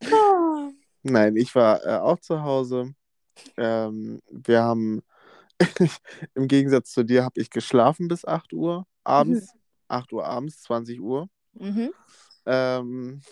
Nein, 1.02 1.36
ich 1.36 1.54
war 1.54 1.84
äh, 1.84 1.98
auch 1.98 2.18
zu 2.18 2.42
Hause. 2.42 2.94
Ähm, 3.56 4.20
wir 4.30 4.62
haben, 4.62 5.02
im 6.34 6.48
Gegensatz 6.48 6.92
zu 6.92 7.04
dir, 7.04 7.24
habe 7.24 7.40
ich 7.40 7.50
geschlafen 7.50 8.08
bis 8.08 8.24
8 8.24 8.52
Uhr 8.52 8.86
abends. 9.04 9.52
8 9.88 10.12
Uhr 10.12 10.26
abends, 10.26 10.62
20 10.62 11.00
Uhr. 11.00 11.28
Mhm. 11.54 11.92
Ähm, 12.46 13.22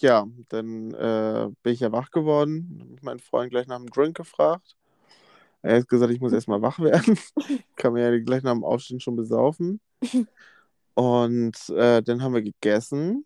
ja, 0.00 0.26
dann 0.48 0.94
äh, 0.94 1.48
bin 1.62 1.72
ich 1.72 1.80
ja 1.80 1.92
wach 1.92 2.10
geworden. 2.10 2.78
Hab 2.80 2.88
mich 2.88 3.02
mein 3.02 3.18
Freund 3.18 3.50
gleich 3.50 3.66
nach 3.66 3.78
dem 3.78 3.90
Drink 3.90 4.16
gefragt. 4.16 4.76
Er 5.62 5.78
hat 5.78 5.88
gesagt, 5.88 6.12
ich 6.12 6.20
muss 6.20 6.32
erstmal 6.34 6.62
wach 6.62 6.78
werden. 6.78 7.18
Kann 7.76 7.92
mir 7.94 8.10
ja 8.10 8.18
gleich 8.22 8.42
nach 8.42 8.52
dem 8.52 8.64
Aufstehen 8.64 9.00
schon 9.00 9.16
besaufen. 9.16 9.80
Und 10.94 11.68
äh, 11.70 12.02
dann 12.02 12.22
haben 12.22 12.34
wir 12.34 12.42
gegessen, 12.42 13.24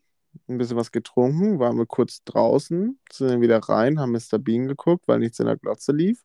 ein 0.48 0.58
bisschen 0.58 0.76
was 0.76 0.92
getrunken, 0.92 1.58
waren 1.58 1.76
wir 1.76 1.86
kurz 1.86 2.22
draußen, 2.24 2.98
sind 3.12 3.30
dann 3.30 3.40
wieder 3.40 3.58
rein, 3.58 4.00
haben 4.00 4.12
Mr. 4.12 4.38
Bean 4.38 4.68
geguckt, 4.68 5.06
weil 5.06 5.18
nichts 5.18 5.38
in 5.40 5.46
der 5.46 5.56
Glotze 5.56 5.92
lief 5.92 6.24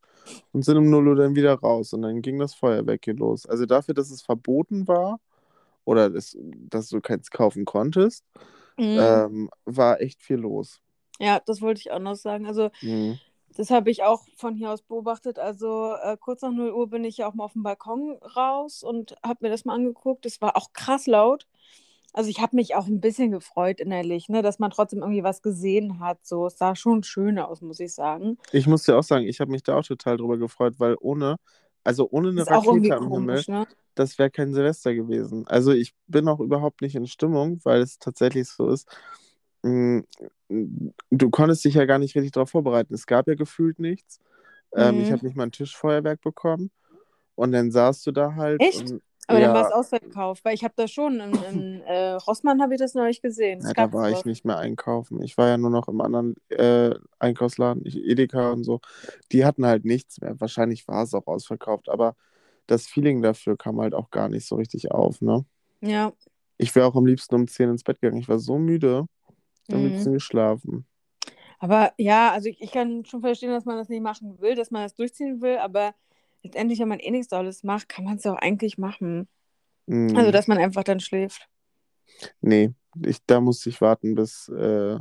und 0.51 0.63
sind 0.63 0.77
um 0.77 0.89
0 0.89 1.09
Uhr 1.09 1.15
dann 1.15 1.35
wieder 1.35 1.55
raus. 1.55 1.93
Und 1.93 2.03
dann 2.03 2.21
ging 2.21 2.39
das 2.39 2.53
Feuerwerk 2.53 3.01
hier 3.05 3.15
los. 3.15 3.45
Also 3.45 3.65
dafür, 3.65 3.93
dass 3.93 4.11
es 4.11 4.21
verboten 4.21 4.87
war 4.87 5.19
oder 5.85 6.09
dass, 6.09 6.37
dass 6.69 6.89
du 6.89 7.01
keins 7.01 7.29
kaufen 7.31 7.65
konntest, 7.65 8.23
Mhm. 8.77 8.97
ähm, 8.99 9.49
war 9.65 10.01
echt 10.01 10.21
viel 10.21 10.37
los. 10.37 10.79
Ja, 11.19 11.39
das 11.45 11.61
wollte 11.61 11.79
ich 11.79 11.91
auch 11.91 11.99
noch 11.99 12.15
sagen. 12.15 12.47
Also, 12.47 12.69
Mhm. 12.81 13.19
das 13.55 13.69
habe 13.69 13.91
ich 13.91 14.03
auch 14.03 14.23
von 14.35 14.55
hier 14.55 14.71
aus 14.71 14.81
beobachtet. 14.81 15.37
Also, 15.39 15.93
äh, 16.03 16.17
kurz 16.19 16.41
nach 16.41 16.51
0 16.51 16.71
Uhr 16.71 16.89
bin 16.89 17.03
ich 17.03 17.17
ja 17.17 17.27
auch 17.27 17.33
mal 17.35 17.45
auf 17.45 17.53
dem 17.53 17.63
Balkon 17.63 18.17
raus 18.35 18.83
und 18.83 19.15
habe 19.23 19.39
mir 19.41 19.49
das 19.49 19.63
mal 19.65 19.75
angeguckt. 19.75 20.25
Es 20.25 20.41
war 20.41 20.57
auch 20.57 20.73
krass 20.73 21.05
laut. 21.07 21.47
Also, 22.13 22.29
ich 22.29 22.41
habe 22.41 22.55
mich 22.55 22.75
auch 22.75 22.87
ein 22.87 23.01
bisschen 23.01 23.31
gefreut 23.31 23.79
innerlich, 23.79 24.29
ne, 24.29 24.41
dass 24.41 24.59
man 24.59 24.69
trotzdem 24.71 24.99
irgendwie 24.99 25.23
was 25.23 25.41
gesehen 25.41 25.99
hat. 25.99 26.19
So, 26.25 26.47
es 26.47 26.57
sah 26.57 26.75
schon 26.75 27.03
schön 27.03 27.39
aus, 27.39 27.61
muss 27.61 27.79
ich 27.79 27.93
sagen. 27.93 28.37
Ich 28.51 28.67
muss 28.67 28.83
dir 28.83 28.97
auch 28.97 29.03
sagen, 29.03 29.25
ich 29.27 29.39
habe 29.39 29.51
mich 29.51 29.63
da 29.63 29.77
auch 29.77 29.83
total 29.85 30.17
drüber 30.17 30.37
gefreut, 30.37 30.75
weil 30.79 30.95
ohne, 30.99 31.37
also 31.83 32.07
ohne 32.11 32.29
eine 32.29 32.41
Ist 32.41 32.49
Rakete 32.49 32.95
am 32.95 33.11
Himmel, 33.11 33.35
komisch, 33.35 33.47
ne? 33.47 33.67
das 33.95 34.17
wäre 34.19 34.31
kein 34.31 34.53
Silvester 34.53 34.93
gewesen. 34.95 35.47
Also 35.47 35.71
ich 35.71 35.93
bin 36.07 36.27
auch 36.27 36.39
überhaupt 36.39 36.81
nicht 36.81 36.95
in 36.95 37.07
Stimmung, 37.07 37.59
weil 37.63 37.81
es 37.81 37.99
tatsächlich 37.99 38.47
so 38.49 38.69
ist. 38.69 38.87
mm, 39.63 40.01
Du 41.09 41.29
konntest 41.29 41.63
dich 41.65 41.75
ja 41.75 41.85
gar 41.85 41.99
nicht 41.99 42.15
richtig 42.15 42.31
darauf 42.31 42.49
vorbereiten. 42.51 42.93
Es 42.93 43.05
gab 43.07 43.27
ja 43.27 43.35
gefühlt 43.35 43.79
nichts. 43.79 44.19
Ähm, 44.75 44.99
ich 44.99 45.09
Mhm. 45.09 45.13
habe 45.13 45.25
nicht 45.25 45.35
mal 45.35 45.43
ein 45.45 45.51
Tischfeuerwerk 45.51 46.21
bekommen. 46.21 46.71
Und 47.35 47.51
dann 47.53 47.71
saßt 47.71 48.05
du 48.07 48.11
da 48.11 48.35
halt. 48.35 48.61
Echt? 48.61 48.91
Und, 48.91 49.01
Aber 49.27 49.39
ja, 49.39 49.47
dann 49.47 49.55
war 49.55 49.67
es 49.67 49.71
ausverkauft, 49.73 50.43
weil 50.45 50.53
ich 50.53 50.63
habe 50.63 50.73
das 50.75 50.91
schon 50.91 51.19
in, 51.19 51.33
in 51.33 51.81
äh, 51.87 52.11
Rossmann 52.13 52.61
habe 52.61 52.73
ich 52.73 52.79
das 52.79 52.93
neulich 52.93 53.21
gesehen. 53.21 53.59
Es 53.59 53.67
ja, 53.67 53.73
da 53.73 53.93
war 53.93 54.09
ich 54.09 54.15
sowas. 54.15 54.25
nicht 54.25 54.45
mehr 54.45 54.57
einkaufen. 54.57 55.21
Ich 55.21 55.37
war 55.37 55.47
ja 55.47 55.57
nur 55.57 55.69
noch 55.69 55.87
im 55.87 56.01
anderen 56.01 56.35
äh, 56.49 56.93
Einkaufsladen, 57.19 57.83
ich, 57.85 57.97
Edeka 57.97 58.51
und 58.51 58.63
so. 58.63 58.81
Die 59.31 59.45
hatten 59.45 59.65
halt 59.65 59.85
nichts 59.85 60.19
mehr. 60.21 60.39
Wahrscheinlich 60.39 60.87
war 60.87 61.03
es 61.03 61.13
auch 61.13 61.27
ausverkauft, 61.27 61.89
aber 61.89 62.15
das 62.67 62.87
Feeling 62.87 63.21
dafür 63.21 63.57
kam 63.57 63.79
halt 63.79 63.93
auch 63.93 64.09
gar 64.09 64.29
nicht 64.29 64.45
so 64.47 64.55
richtig 64.55 64.91
auf, 64.91 65.21
ne? 65.21 65.45
Ja. 65.81 66.13
Ich 66.57 66.73
wäre 66.75 66.85
auch 66.85 66.95
am 66.95 67.05
liebsten 67.05 67.35
um 67.35 67.47
10 67.47 67.69
ins 67.69 67.83
Bett 67.83 67.99
gegangen. 67.99 68.21
Ich 68.21 68.29
war 68.29 68.39
so 68.39 68.57
müde, 68.57 69.05
am 69.71 69.79
Mhm. 69.81 69.87
liebsten 69.87 70.13
geschlafen. 70.13 70.85
Aber 71.59 71.93
ja, 71.97 72.31
also 72.31 72.49
ich, 72.49 72.61
ich 72.61 72.71
kann 72.71 73.05
schon 73.05 73.21
verstehen, 73.21 73.51
dass 73.51 73.65
man 73.65 73.77
das 73.77 73.89
nicht 73.89 74.01
machen 74.01 74.39
will, 74.41 74.55
dass 74.55 74.71
man 74.71 74.83
das 74.83 74.95
durchziehen 74.95 75.41
will, 75.41 75.57
aber 75.57 75.93
letztendlich, 76.43 76.79
wenn 76.79 76.89
man 76.89 76.99
eh 76.99 77.11
nichts 77.11 77.29
Tolles 77.29 77.63
macht, 77.63 77.89
kann 77.89 78.05
man 78.05 78.17
es 78.17 78.23
ja 78.23 78.33
auch 78.33 78.37
eigentlich 78.37 78.77
machen. 78.77 79.27
Mm, 79.87 80.15
Also, 80.15 80.31
dass 80.31 80.47
man 80.47 80.57
einfach 80.57 80.83
dann 80.83 80.99
schläft. 80.99 81.47
nee, 82.41 82.71
ich, 83.05 83.19
da 83.25 83.39
musste 83.41 83.69
ich 83.69 83.81
warten 83.81 84.15
bis. 84.15 84.49
Äh, 84.49 84.99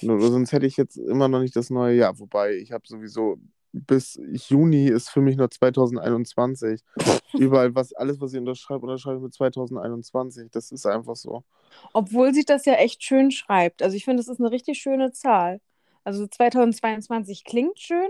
sonst 0.00 0.52
hätte 0.52 0.66
ich 0.66 0.76
jetzt 0.76 0.96
immer 0.96 1.28
noch 1.28 1.40
nicht 1.40 1.56
das 1.56 1.70
neue 1.70 1.96
Jahr. 1.96 2.18
Wobei, 2.18 2.54
ich 2.56 2.72
habe 2.72 2.84
sowieso. 2.86 3.38
Bis 3.76 4.20
Juni 4.48 4.86
ist 4.88 5.10
für 5.10 5.20
mich 5.20 5.36
nur 5.36 5.50
2021. 5.50 6.80
Überall, 7.34 7.74
was, 7.74 7.92
alles, 7.92 8.20
was 8.20 8.32
ich 8.32 8.38
unterschreibe, 8.38 8.86
unterschreibe 8.86 9.16
ich 9.16 9.22
mit 9.24 9.34
2021. 9.34 10.50
Das 10.52 10.70
ist 10.70 10.86
einfach 10.86 11.16
so. 11.16 11.42
Obwohl 11.92 12.32
sich 12.34 12.46
das 12.46 12.66
ja 12.66 12.74
echt 12.74 13.02
schön 13.02 13.32
schreibt. 13.32 13.82
Also 13.82 13.96
ich 13.96 14.04
finde, 14.04 14.18
das 14.22 14.28
ist 14.28 14.40
eine 14.40 14.52
richtig 14.52 14.78
schöne 14.78 15.10
Zahl. 15.12 15.60
Also 16.04 16.26
2022 16.26 17.44
klingt 17.44 17.80
schön, 17.80 18.08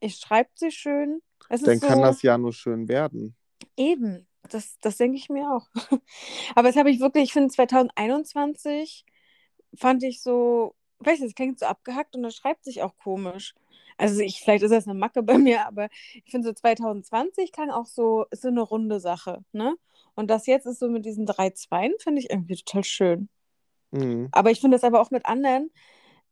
es 0.00 0.18
schreibt 0.20 0.58
sich 0.58 0.74
schön. 0.76 1.22
Es 1.48 1.62
Dann 1.62 1.80
kann 1.80 1.98
so 1.98 2.04
das 2.04 2.22
Jahr 2.22 2.38
nur 2.38 2.52
schön 2.52 2.88
werden. 2.88 3.36
eben. 3.76 4.26
Das, 4.50 4.78
das 4.80 4.96
denke 4.96 5.16
ich 5.18 5.28
mir 5.28 5.50
auch. 5.50 5.68
Aber 6.54 6.68
das 6.68 6.76
habe 6.76 6.90
ich 6.90 7.00
wirklich, 7.00 7.24
ich 7.24 7.32
finde 7.32 7.50
2021 7.52 9.04
fand 9.76 10.02
ich 10.02 10.22
so, 10.22 10.74
weiß 11.00 11.20
nicht, 11.20 11.30
es 11.30 11.34
klingt 11.34 11.58
so 11.58 11.66
abgehackt 11.66 12.16
und 12.16 12.22
das 12.22 12.34
schreibt 12.36 12.64
sich 12.64 12.82
auch 12.82 12.96
komisch. 12.96 13.54
Also 13.98 14.20
ich, 14.20 14.40
vielleicht 14.40 14.62
ist 14.62 14.70
das 14.72 14.86
eine 14.88 14.98
Macke 14.98 15.22
bei 15.22 15.38
mir, 15.38 15.66
aber 15.66 15.88
ich 16.24 16.30
finde 16.30 16.48
so 16.48 16.54
2020 16.54 17.52
klang 17.52 17.70
auch 17.70 17.86
so, 17.86 18.26
ist 18.30 18.42
so 18.42 18.48
eine 18.48 18.62
runde 18.62 19.00
Sache, 19.00 19.44
ne? 19.52 19.76
Und 20.14 20.30
das 20.30 20.46
jetzt 20.46 20.66
ist 20.66 20.80
so 20.80 20.88
mit 20.88 21.04
diesen 21.04 21.26
drei 21.26 21.50
Zweien, 21.50 21.92
finde 21.98 22.20
ich 22.20 22.30
irgendwie 22.30 22.56
total 22.56 22.84
schön. 22.84 23.28
Mhm. 23.90 24.28
Aber 24.32 24.50
ich 24.50 24.60
finde 24.60 24.76
das 24.76 24.84
aber 24.84 25.00
auch 25.00 25.10
mit 25.10 25.26
anderen, 25.26 25.70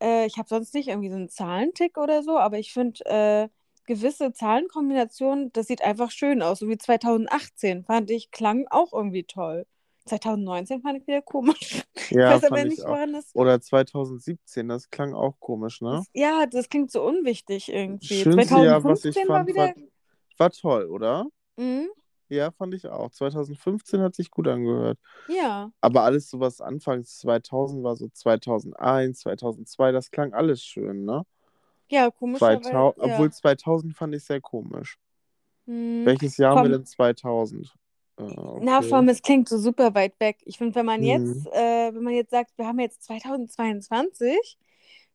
äh, 0.03 0.27
ich 0.27 0.39
habe 0.39 0.49
sonst 0.49 0.75
nicht 0.75 0.89
irgendwie 0.89 1.11
so 1.11 1.17
einen 1.17 1.29
Zahlentick 1.29 1.99
oder 1.99 2.23
so, 2.23 2.39
aber 2.39 2.59
ich 2.59 2.73
finde 2.73 3.05
äh, 3.07 3.49
gewisse 3.87 4.33
Zahlenkombinationen, 4.33 5.53
das 5.53 5.67
sieht 5.67 5.83
einfach 5.83 6.11
schön 6.11 6.43
aus. 6.43 6.59
So 6.59 6.69
wie 6.69 6.79
2018 6.79 7.85
fand 7.85 8.11
ich, 8.11 8.31
klang 8.31 8.67
auch 8.71 8.93
irgendwie 8.93 9.25
toll. 9.25 9.67
2019 10.07 10.83
fand 10.83 10.99
ich 11.01 11.07
wieder 11.07 11.23
komisch. 11.23 11.83
Ja, 12.11 12.37
ich 12.37 12.43
weiß 12.43 12.45
aber 12.45 12.59
fand 12.59 12.69
nicht, 12.71 12.85
woran 12.85 13.13
das. 13.15 13.35
Oder 13.35 13.61
2017, 13.61 14.69
das 14.69 14.91
klang 14.91 15.13
auch 15.13 15.41
komisch, 15.41 15.81
ne? 15.81 15.91
das 15.91 16.07
ja, 16.15 16.47
das 16.47 16.69
klingt 16.69 16.93
so 16.93 17.03
unwichtig 17.03 17.69
irgendwie. 17.73 18.23
Schönste 18.23 18.55
Jahr, 18.63 18.85
was 18.85 19.05
ich 19.05 19.15
2015 19.15 19.29
war 19.29 19.37
fand, 19.39 19.49
wieder. 19.49 19.63
war, 19.63 19.75
war 20.39 20.51
toll, 20.53 20.87
oder? 20.87 21.27
Mhm, 21.57 21.89
Ja, 22.29 22.53
fand 22.53 22.75
ich 22.75 22.87
auch. 22.87 23.11
2015 23.11 24.01
hat 24.01 24.15
sich 24.15 24.31
gut 24.31 24.47
angehört. 24.47 25.01
ja. 25.29 25.73
Aber 25.81 26.03
alles 26.03 26.31
so 26.31 26.39
was 26.39 26.61
anfangs 26.61 27.19
2000 27.19 27.83
war, 27.83 27.97
so 27.97 28.09
2001, 28.09 29.19
2002, 29.21 29.91
das 29.91 30.13
klang 30.13 30.33
alles 30.33 30.63
schön, 30.63 31.05
ne? 31.05 31.25
Ja, 31.91 32.11
komischerweise. 32.11 32.61
2000, 32.63 33.07
ja. 33.07 33.13
Obwohl 33.15 33.33
2000 33.33 33.97
fand 33.97 34.15
ich 34.15 34.25
sehr 34.25 34.41
komisch. 34.41 34.99
Mhm. 35.67 36.03
Welches 36.05 36.37
Jahr 36.37 36.57
haben 36.57 36.71
wir 36.71 36.77
denn 36.79 36.87
2000? 36.87 37.75
Äh, 38.19 38.23
Na, 38.23 38.79
okay. 38.79 38.89
vor 38.89 38.99
allem, 38.99 39.09
es 39.09 39.23
klingt 39.23 39.49
so 39.49 39.59
super 39.59 39.95
weit 39.95 40.19
weg. 40.21 40.39
Ich 40.45 40.59
finde, 40.59 40.75
wenn 40.75 40.87
man 40.87 41.01
Mhm. 41.01 41.07
jetzt, 41.07 41.47
äh, 41.49 41.95
wenn 41.95 42.03
man 42.03 42.15
jetzt 42.15 42.31
sagt, 42.31 42.57
wir 42.57 42.67
haben 42.67 42.81
jetzt 42.81 43.03
2022, 43.05 44.59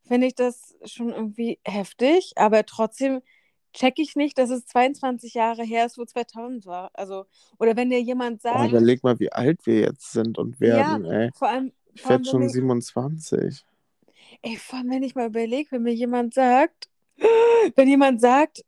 finde 0.08 0.28
ich 0.28 0.36
das 0.36 0.76
schon 0.86 1.10
irgendwie 1.10 1.60
heftig, 1.66 2.34
aber 2.36 2.66
trotzdem 2.66 3.22
checke 3.74 4.02
ich 4.02 4.16
nicht, 4.16 4.38
dass 4.38 4.50
es 4.50 4.66
22 4.66 5.34
Jahre 5.34 5.64
her 5.64 5.86
ist, 5.86 5.98
wo 5.98 6.04
2000 6.06 6.66
war. 6.66 6.92
Also, 6.94 7.26
oder 7.58 7.76
wenn 7.78 7.90
dir 7.90 8.02
jemand 8.02 8.42
Oh, 8.44 8.50
sagt, 8.50 8.70
überleg 8.70 9.04
mal, 9.04 9.20
wie 9.20 9.32
alt 9.32 9.66
wir 9.66 9.80
jetzt 9.80 10.12
sind 10.12 10.38
und 10.38 10.60
werden, 10.60 11.06
ey. 11.06 11.32
vor 11.34 11.48
allem, 11.48 11.72
Ich 11.94 12.08
werde 12.08 12.26
schon 12.26 12.42
mir, 12.42 12.50
27. 12.50 13.66
ey, 14.42 14.58
vor 14.58 14.80
allem, 14.80 14.90
wenn 14.90 15.04
ich 15.04 15.16
mal 15.16 15.28
überlege, 15.28 15.72
wenn 15.72 15.84
mir 15.84 15.94
jemand 15.94 16.34
sagt, 16.34 16.90
wenn 17.76 17.88
jemand 17.88 18.22
sagt, 18.22 18.64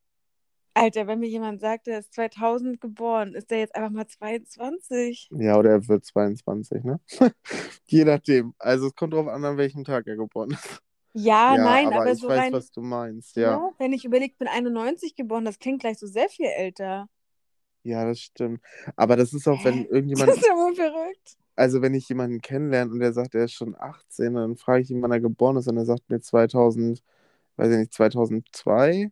Alter, 0.75 1.05
wenn 1.05 1.20
mir 1.20 1.29
jemand 1.29 1.62
sagt, 1.62 1.88
der 1.88 2.00
ist 2.00 2.13
2000 2.13 2.82
geboren, 2.82 3.36
ist 3.36 3.51
der 3.51 3.60
jetzt 3.60 3.75
einfach 3.75 3.91
mal 3.91 4.08
22? 4.08 5.29
Ja, 5.32 5.58
oder 5.58 5.72
er 5.72 5.88
wird 5.88 6.03
22, 6.03 6.84
ne? 6.84 7.00
Je 7.86 8.03
nachdem. 8.05 8.55
Also 8.58 8.88
es 8.88 8.96
kommt 8.96 9.13
drauf 9.13 9.27
an, 9.27 9.46
an 9.46 9.58
welchem 9.58 9.84
Tag 9.84 10.08
er 10.08 10.15
geboren 10.15 10.51
ist. 10.51 10.82
Ja, 11.13 11.55
Ja, 11.55 11.63
nein, 11.63 11.88
aber 11.88 11.98
aber 11.98 12.12
ich 12.12 12.20
so 12.20 12.27
weiß, 12.27 12.39
rein, 12.39 12.53
was 12.53 12.72
du 12.72 12.82
meinst, 12.82 13.36
ja. 13.36 13.58
ne? 13.58 13.72
Wenn 13.77 13.93
ich 13.93 14.03
überlege, 14.03 14.32
ich 14.32 14.38
bin 14.38 14.48
91 14.48 15.15
geboren, 15.15 15.46
das 15.46 15.60
klingt 15.60 15.79
gleich 15.79 16.00
so 16.00 16.08
sehr 16.08 16.27
viel 16.27 16.48
älter. 16.48 17.08
Ja, 17.84 18.05
das 18.05 18.20
stimmt. 18.20 18.62
Aber 18.96 19.15
das 19.15 19.34
ist 19.34 19.48
auch, 19.48 19.63
wenn 19.63 19.74
Hä? 19.75 19.84
Das 19.84 19.91
irgendjemand, 19.91 20.29
ist 20.32 20.46
ja 20.46 20.53
wohl 20.53 20.74
verrückt. 20.74 21.38
Also 21.55 21.81
wenn 21.81 21.93
ich 21.93 22.07
jemanden 22.10 22.41
kennenlerne 22.41 22.91
und 22.91 23.00
der 23.00 23.13
sagt, 23.13 23.36
er 23.36 23.45
ist 23.45 23.53
schon 23.53 23.75
18, 23.77 24.33
dann 24.33 24.57
frage 24.57 24.81
ich 24.81 24.91
ihn, 24.91 25.01
wann 25.01 25.12
er 25.12 25.19
geboren 25.22 25.57
ist 25.57 25.67
und 25.67 25.77
er 25.77 25.86
sagt 25.86 26.10
mir 26.10 26.19
2000, 26.19 27.01
weiß 27.57 27.72
ich 27.72 27.77
nicht, 27.77 27.93
2002? 27.93 29.12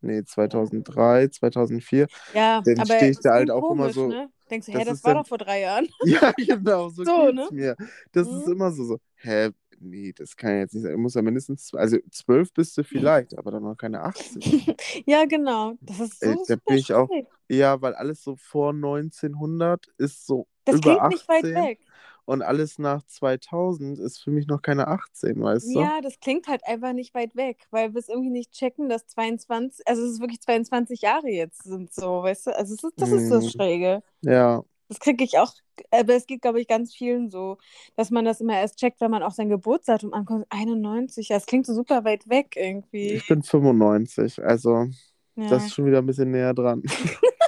Nee, 0.00 0.24
2003, 0.24 1.28
2004. 1.28 2.08
Ja, 2.34 2.60
Dann 2.64 2.76
aber 2.80 2.84
stehe 2.96 3.10
ich 3.12 3.20
da 3.20 3.34
halt 3.34 3.50
auch 3.50 3.70
immer 3.70 3.84
komisch, 3.84 3.94
so, 3.94 4.08
ne? 4.08 4.28
Denkst 4.50 4.66
du, 4.66 4.72
das 4.72 4.80
hä, 4.80 4.84
das 4.84 4.94
ist 4.98 5.04
war 5.04 5.14
dann- 5.14 5.22
doch 5.22 5.28
vor 5.28 5.38
drei 5.38 5.60
Jahren. 5.60 5.88
Ja, 6.04 6.32
genau, 6.36 6.88
so, 6.90 7.04
So, 7.04 7.26
geht's 7.26 7.34
ne? 7.34 7.48
mir. 7.52 7.76
Das 8.10 8.26
ist 8.26 8.46
Mhm. 8.46 8.52
immer 8.52 8.72
so, 8.72 8.84
so, 8.84 8.98
hä, 9.16 9.50
nee, 9.78 10.12
das 10.12 10.34
kann 10.36 10.50
ja 10.50 10.58
jetzt 10.58 10.74
nicht 10.74 10.82
sein. 10.82 10.92
Du 10.92 10.98
musst 10.98 11.14
ja 11.14 11.22
mindestens, 11.22 11.72
also 11.74 11.98
zwölf 12.10 12.52
bist 12.52 12.76
du 12.76 12.82
vielleicht, 12.82 13.38
aber 13.38 13.52
dann 13.52 13.62
noch 13.62 13.76
keine 13.76 14.02
18. 14.02 14.42
Ja, 15.06 15.24
genau. 15.24 15.74
Das 15.80 16.00
ist 16.00 16.18
so 16.20 16.26
Äh, 16.30 16.36
da 16.48 16.56
bin 16.66 16.76
ich 16.78 16.92
auch. 16.92 17.08
Ja, 17.48 17.80
weil 17.80 17.94
alles 17.94 18.22
so 18.24 18.34
vor 18.36 18.72
1900 18.72 19.86
ist 19.98 20.26
so 20.26 20.48
Das 20.64 20.76
über 20.76 20.96
klingt 20.96 21.08
nicht 21.08 21.28
weit 21.28 21.44
18 21.44 21.54
weg. 21.54 21.78
und 22.24 22.42
alles 22.42 22.78
nach 22.78 23.02
2000 23.04 23.98
ist 23.98 24.18
für 24.22 24.30
mich 24.30 24.46
noch 24.46 24.62
keine 24.62 24.86
18, 24.88 25.40
weißt 25.42 25.74
du? 25.74 25.80
Ja, 25.80 26.00
das 26.00 26.20
klingt 26.20 26.46
halt 26.48 26.64
einfach 26.66 26.92
nicht 26.92 27.14
weit 27.14 27.34
weg, 27.36 27.66
weil 27.70 27.92
wir 27.94 27.98
es 27.98 28.08
irgendwie 28.08 28.30
nicht 28.30 28.52
checken, 28.52 28.88
dass 28.88 29.06
22, 29.08 29.86
also 29.86 30.02
es 30.04 30.12
ist 30.12 30.20
wirklich 30.20 30.40
22 30.40 31.02
Jahre 31.02 31.28
jetzt 31.28 31.62
sind 31.64 31.92
so, 31.92 32.22
weißt 32.22 32.46
du? 32.48 32.56
Also 32.56 32.74
ist, 32.74 32.84
das 32.96 33.10
ist 33.10 33.30
das 33.30 33.44
Mhm. 33.46 33.50
Schräge. 33.50 34.02
Ja, 34.22 34.62
Das 34.88 35.00
kriege 35.00 35.24
ich 35.24 35.38
auch, 35.38 35.52
aber 35.90 36.14
es 36.14 36.26
geht, 36.26 36.42
glaube 36.42 36.60
ich, 36.60 36.68
ganz 36.68 36.94
vielen 36.94 37.30
so, 37.30 37.56
dass 37.96 38.10
man 38.10 38.24
das 38.26 38.40
immer 38.40 38.58
erst 38.60 38.78
checkt, 38.78 39.00
wenn 39.00 39.10
man 39.10 39.22
auch 39.22 39.32
sein 39.32 39.48
Geburtsdatum 39.48 40.12
ankommt. 40.12 40.46
91, 40.50 41.28
das 41.28 41.46
klingt 41.46 41.64
so 41.66 41.74
super 41.74 42.04
weit 42.04 42.28
weg 42.28 42.54
irgendwie. 42.56 43.12
ich 43.12 43.26
bin 43.26 43.42
95, 43.42 44.42
also 44.44 44.86
Ja. 45.34 45.48
das 45.48 45.66
ist 45.66 45.74
schon 45.74 45.86
wieder 45.86 45.98
ein 45.98 46.06
bisschen 46.06 46.30
näher 46.30 46.52
dran. 46.54 46.82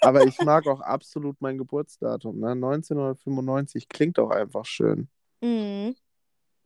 Aber 0.00 0.24
ich 0.26 0.38
mag 0.40 0.66
auch 0.66 0.80
absolut 0.80 1.36
mein 1.40 1.58
Geburtsdatum. 1.58 2.38
Ne? 2.38 2.50
1995 2.50 3.88
klingt 3.88 4.18
auch 4.18 4.30
einfach 4.30 4.64
schön. 4.64 5.08
Mhm. 5.40 5.94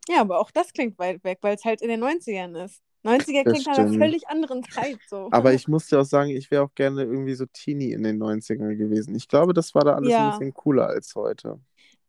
Ja, 0.09 0.21
aber 0.21 0.39
auch 0.41 0.51
das 0.51 0.73
klingt 0.73 0.99
weit 0.99 1.25
weg, 1.25 1.39
weil 1.43 1.55
es 1.55 1.65
halt 1.65 1.81
in 1.83 1.89
den 1.89 2.03
90ern 2.03 2.65
ist. 2.65 2.83
90er 3.05 3.45
Das 3.45 3.53
klingt 3.53 3.67
nach 3.67 3.79
einer 3.79 3.93
völlig 3.93 4.29
anderen 4.29 4.63
Zeit 4.65 4.99
so. 5.09 5.29
Aber 5.31 5.53
ich 5.53 5.69
muss 5.69 5.87
dir 5.87 6.01
auch 6.01 6.05
sagen, 6.05 6.31
ich 6.31 6.51
wäre 6.51 6.63
auch 6.63 6.75
gerne 6.75 7.03
irgendwie 7.03 7.35
so 7.35 7.45
Teenie 7.47 7.93
in 7.93 8.03
den 8.03 8.23
90ern 8.23 8.77
gewesen. 8.77 9.15
Ich 9.15 9.29
glaube, 9.29 9.53
das 9.53 9.75
war 9.75 9.85
da 9.85 9.95
alles 9.95 10.15
ein 10.15 10.23
Ja. 10.23 10.31
bisschen 10.31 10.55
cooler 10.55 10.87
als 10.87 11.15
heute. 11.15 11.61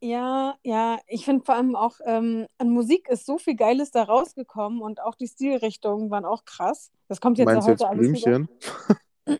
Ja, 0.01 0.55
ja, 0.63 0.99
ich 1.07 1.25
finde 1.25 1.43
vor 1.45 1.55
allem 1.55 1.75
auch, 1.75 1.95
ähm, 2.05 2.47
an 2.57 2.69
Musik 2.69 3.07
ist 3.09 3.25
so 3.25 3.37
viel 3.37 3.55
Geiles 3.55 3.91
da 3.91 4.03
rausgekommen 4.03 4.81
und 4.81 5.01
auch 5.01 5.15
die 5.15 5.27
Stilrichtungen 5.27 6.11
waren 6.11 6.25
auch 6.25 6.45
krass. 6.45 6.91
Das 7.07 7.19
kommt 7.19 7.37
jetzt 7.37 7.47
ja 7.47 7.53
Meinst 7.55 7.67
du 7.67 7.71
heute 7.71 7.83
jetzt 7.83 7.89
alles 7.89 8.13
wieder. 8.13 8.47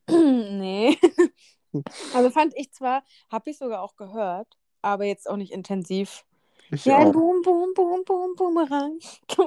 Blümchen? 0.08 0.60
Nee. 1.75 1.84
Also 2.13 2.29
fand 2.29 2.53
ich 2.55 2.72
zwar, 2.72 3.03
habe 3.32 3.50
ich 3.50 3.58
sogar 3.58 3.82
auch 3.82 3.96
gehört, 3.96 4.58
aber 4.82 5.05
jetzt 5.05 5.29
auch 5.29 5.38
nicht 5.38 5.51
intensiv. 5.51 6.25
Ich 6.72 6.86
Ja, 6.86 6.98
ein 6.98 7.08
auch. 7.08 7.13
Boom, 7.13 7.41
Boom, 7.41 7.74
Boom, 7.74 8.03
Boom, 8.05 8.36
Boomerang. 8.36 8.98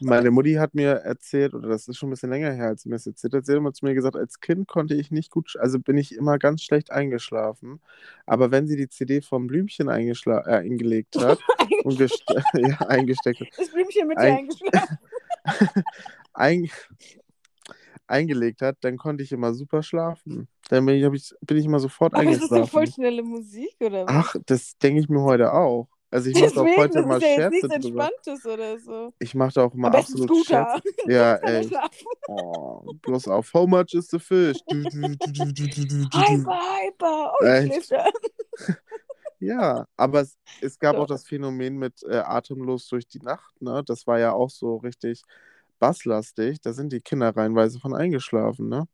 Meine 0.00 0.30
Mutti 0.30 0.54
hat 0.54 0.74
mir 0.74 0.90
erzählt, 0.96 1.54
oder 1.54 1.68
das 1.68 1.86
ist 1.88 1.96
schon 1.96 2.08
ein 2.08 2.10
bisschen 2.10 2.30
länger 2.30 2.52
her, 2.52 2.66
als 2.68 2.82
sie 2.82 2.88
mir 2.88 2.96
das 2.96 3.06
erzählt 3.06 3.32
hat, 3.34 3.46
sie 3.46 3.52
hat 3.52 3.58
immer 3.58 3.72
zu 3.72 3.84
mir 3.84 3.94
gesagt, 3.94 4.16
als 4.16 4.40
Kind 4.40 4.66
konnte 4.66 4.94
ich 4.94 5.10
nicht 5.10 5.30
gut, 5.30 5.56
also 5.60 5.78
bin 5.78 5.96
ich 5.96 6.14
immer 6.14 6.38
ganz 6.38 6.62
schlecht 6.62 6.90
eingeschlafen. 6.90 7.80
Aber 8.26 8.50
wenn 8.50 8.66
sie 8.66 8.76
die 8.76 8.88
CD 8.88 9.20
vom 9.22 9.46
Blümchen 9.46 9.88
eingeschla 9.88 10.40
äh, 10.46 10.58
eingelegt 10.58 11.16
hat 11.16 11.38
und 11.84 11.98
ja, 12.54 12.78
eingesteckt 12.86 13.40
hat, 13.40 13.48
Ist 13.58 13.72
Blümchen 13.72 14.08
mit 14.08 14.18
dir 14.18 14.22
Ein- 14.22 14.36
eingeschlafen? 14.38 14.98
ein 16.32 16.70
eingelegt 18.06 18.62
hat, 18.62 18.76
dann 18.80 18.96
konnte 18.96 19.22
ich 19.22 19.32
immer 19.32 19.54
super 19.54 19.82
schlafen. 19.82 20.48
Dann 20.70 20.86
bin 20.86 20.96
ich, 20.96 21.04
ich, 21.12 21.34
bin 21.40 21.56
ich 21.58 21.64
immer 21.66 21.78
sofort 21.78 22.14
Aber 22.14 22.24
ist 22.24 22.42
das 22.42 22.48
doch 22.48 22.68
voll 22.68 22.86
schnelle 22.86 23.22
Musik, 23.22 23.74
oder 23.80 24.06
was? 24.06 24.14
Ach, 24.14 24.36
das 24.46 24.76
denke 24.78 25.00
ich 25.00 25.08
mir 25.08 25.22
heute 25.22 25.52
auch. 25.52 25.88
Also 26.10 26.30
ich 26.30 26.40
mache 26.40 26.60
auch 26.60 26.76
heute 26.76 27.02
mal 27.02 27.20
ja 27.20 27.26
Scherze 27.26 27.66
nichts 27.66 27.68
drüber. 27.84 28.04
Entspanntes 28.04 28.46
oder 28.46 28.78
so. 28.78 29.12
Ich 29.18 29.34
mache 29.34 29.52
da 29.54 29.64
auch 29.64 29.74
immer 29.74 29.92
absolut. 29.92 30.46
Scherze. 30.46 30.82
Ja, 31.08 31.34
ey. 31.34 31.68
Oh, 32.28 32.94
bloß 33.02 33.28
auf. 33.28 33.52
How 33.52 33.66
much 33.68 33.94
is 33.94 34.08
the 34.08 34.20
fish? 34.20 34.58
Du, 34.68 34.84
du, 34.84 35.16
du. 35.16 36.08
Hyper, 36.14 36.60
hyper. 36.80 37.32
Oh, 37.40 37.44
Echt? 37.44 37.92
Ja, 39.40 39.86
aber 39.96 40.20
es, 40.20 40.38
es 40.62 40.78
gab 40.78 40.96
So. 40.96 41.02
auch 41.02 41.06
das 41.06 41.26
Phänomen 41.26 41.76
mit 41.76 42.02
äh, 42.04 42.16
Atemlos 42.16 42.88
durch 42.88 43.06
die 43.06 43.18
Nacht, 43.18 43.60
ne? 43.60 43.82
Das 43.84 44.06
war 44.06 44.18
ja 44.18 44.32
auch 44.32 44.48
so 44.48 44.76
richtig 44.76 45.22
basslastig. 45.78 46.60
Da 46.62 46.72
sind 46.72 46.92
die 46.92 47.00
Kinder 47.00 47.36
reihenweise 47.36 47.78
von 47.78 47.94
eingeschlafen, 47.94 48.68
ne? 48.68 48.86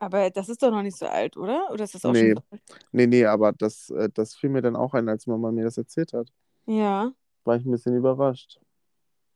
Aber 0.00 0.30
das 0.30 0.48
ist 0.48 0.62
doch 0.62 0.70
noch 0.70 0.82
nicht 0.82 0.96
so 0.96 1.06
alt, 1.06 1.36
oder? 1.36 1.68
Oder 1.70 1.84
ist 1.84 1.94
das 1.94 2.04
auch 2.04 2.12
Nee. 2.12 2.30
schon 2.30 2.42
alt? 2.50 2.62
Nee, 2.90 3.06
nee, 3.06 3.24
aber 3.26 3.52
das, 3.52 3.90
äh, 3.90 4.08
das 4.12 4.34
fiel 4.34 4.50
mir 4.50 4.62
dann 4.62 4.74
auch 4.74 4.94
ein, 4.94 5.08
als 5.08 5.26
Mama 5.26 5.52
mir 5.52 5.64
das 5.64 5.76
erzählt 5.78 6.12
hat. 6.14 6.28
Ja. 6.66 7.12
War 7.44 7.56
ich 7.56 7.64
ein 7.64 7.70
bisschen 7.70 7.94
überrascht. 7.96 8.58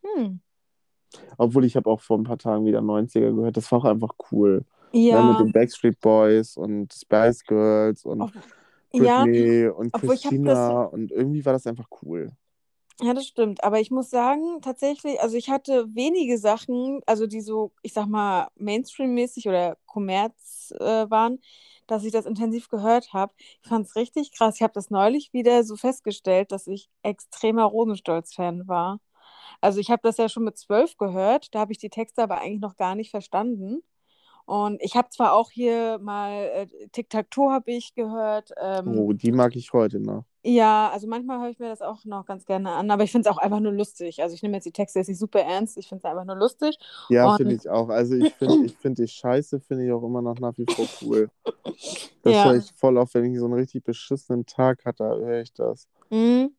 Hm. 0.03 0.41
Obwohl 1.39 1.65
ich 1.65 1.77
habe 1.77 1.89
auch 1.91 2.01
vor 2.01 2.19
ein 2.19 2.25
paar 2.25 2.39
Tagen 2.39 2.65
wieder 2.65 2.81
90er 2.81 3.33
gehört. 3.35 3.57
Das 3.57 3.71
war 3.71 3.79
auch 3.81 3.85
einfach 3.85 4.15
cool. 4.33 4.65
Ne? 4.93 5.01
Mit 5.01 5.03
Ja. 5.13 5.37
den 5.39 5.53
Backstreet 5.53 6.01
Boys 6.01 6.57
und 6.57 6.93
Spice 6.93 7.45
Girls 7.45 8.05
und 8.05 8.23
Ob, 8.23 8.33
ja, 8.93 9.23
Britney 9.25 9.69
und 9.69 9.93
obwohl 9.95 10.11
Christina 10.17 10.83
und 10.85 11.11
irgendwie 11.13 11.45
war 11.45 11.53
das 11.53 11.67
einfach 11.67 11.89
cool. 12.03 12.31
Ja, 13.01 13.13
das 13.15 13.27
stimmt. 13.27 13.65
Aber 13.65 13.81
ich 13.81 13.91
muss 13.91 14.11
sagen, 14.11 14.61
tatsächlich, 14.63 15.21
also 15.21 15.37
ich 15.37 15.51
hatte 15.51 15.87
wenige 15.95 16.39
Sachen, 16.39 17.01
also 17.07 17.27
die 17.27 17.41
so, 17.41 17.73
ich 17.83 17.93
sag 17.93 18.07
mal, 18.07 18.49
Mainstream-mäßig 18.57 19.49
oder 19.49 19.77
Kommerz 19.87 20.73
äh, 20.79 21.11
waren, 21.11 21.41
dass 21.87 22.05
ich 22.05 22.13
das 22.13 22.27
intensiv 22.27 22.69
gehört 22.69 23.13
habe. 23.13 23.35
Ich 23.63 23.69
fand 23.69 23.87
es 23.87 23.97
richtig 23.97 24.33
krass. 24.33 24.57
Ich 24.57 24.63
habe 24.63 24.73
das 24.73 24.91
neulich 24.91 25.33
wieder 25.33 25.65
so 25.65 25.77
festgestellt, 25.77 26.53
dass 26.53 26.67
ich 26.67 26.89
extremer 27.03 27.65
Rosenstolz-Fan 27.65 28.69
war. 28.69 29.01
Also 29.61 29.81
ich 29.81 29.91
habe 29.91 30.03
das 30.03 30.17
ja 30.19 30.29
schon 30.29 30.45
mit 30.45 30.59
zwölf 30.59 30.97
gehört, 30.97 31.55
da 31.55 31.61
habe 31.61 31.73
ich 31.73 31.79
die 31.79 31.91
Texte 31.91 32.23
aber 32.23 32.39
eigentlich 32.41 32.61
noch 32.61 32.77
gar 32.77 32.95
nicht 32.95 33.11
verstanden. 33.11 33.83
Und 34.47 34.83
ich 34.83 34.95
habe 34.95 35.09
zwar 35.11 35.33
auch 35.33 35.51
hier 35.51 35.99
mal 36.01 36.33
äh, 36.33 36.89
Tic-Tac-Toe 36.93 37.51
habe 37.53 37.73
ich 37.73 37.95
gehört. 37.95 38.53
Ähm, 38.61 38.89
Oh, 38.99 39.13
die 39.13 39.33
mag 39.33 39.57
ich 39.57 39.73
heute 39.73 40.01
noch. 40.01 40.25
Ja, 40.45 40.91
also 40.91 41.07
manchmal 41.07 41.41
höre 41.41 41.49
ich 41.49 41.59
mir 41.59 41.69
das 41.69 41.81
auch 41.81 42.05
noch 42.05 42.27
ganz 42.27 42.45
gerne 42.45 42.71
an, 42.73 42.91
aber 42.91 43.03
ich 43.03 43.11
finde 43.13 43.29
es 43.29 43.35
auch 43.35 43.39
einfach 43.41 43.61
nur 43.61 43.73
lustig. 43.73 44.23
Also 44.23 44.35
ich 44.35 44.43
nehme 44.43 44.55
jetzt 44.57 44.65
die 44.65 44.73
Texte 44.73 44.99
jetzt 44.99 45.09
nicht 45.09 45.19
super 45.19 45.41
ernst, 45.41 45.79
ich 45.79 45.89
finde 45.89 46.01
es 46.01 46.11
einfach 46.11 46.25
nur 46.25 46.37
lustig. 46.37 46.79
Ja, 47.09 47.35
finde 47.37 47.55
ich 47.55 47.69
auch. 47.69 47.89
Also 47.89 48.15
ich 48.15 48.31
finde 48.35 48.67
ich 48.67 48.75
find 48.77 48.99
die 48.99 49.09
Scheiße, 49.09 49.61
finde 49.61 49.87
ich 49.87 49.93
auch 49.93 50.03
immer 50.03 50.23
noch 50.23 50.39
nach 50.39 50.57
wie 50.59 50.67
vor 50.67 50.87
cool. 51.03 51.29
Das 52.23 52.33
Ja. 52.33 52.45
höre 52.45 52.57
ich 52.57 52.73
voll 52.77 52.97
auf, 52.97 53.13
wenn 53.13 53.27
ich 53.27 53.39
so 53.39 53.45
einen 53.45 53.55
richtig 53.55 53.85
beschissenen 53.85 54.47
Tag 54.47 54.85
hatte, 54.87 55.05
höre 55.05 55.43
ich 55.43 55.53
das. 55.53 55.89
Mhm. 56.11 56.54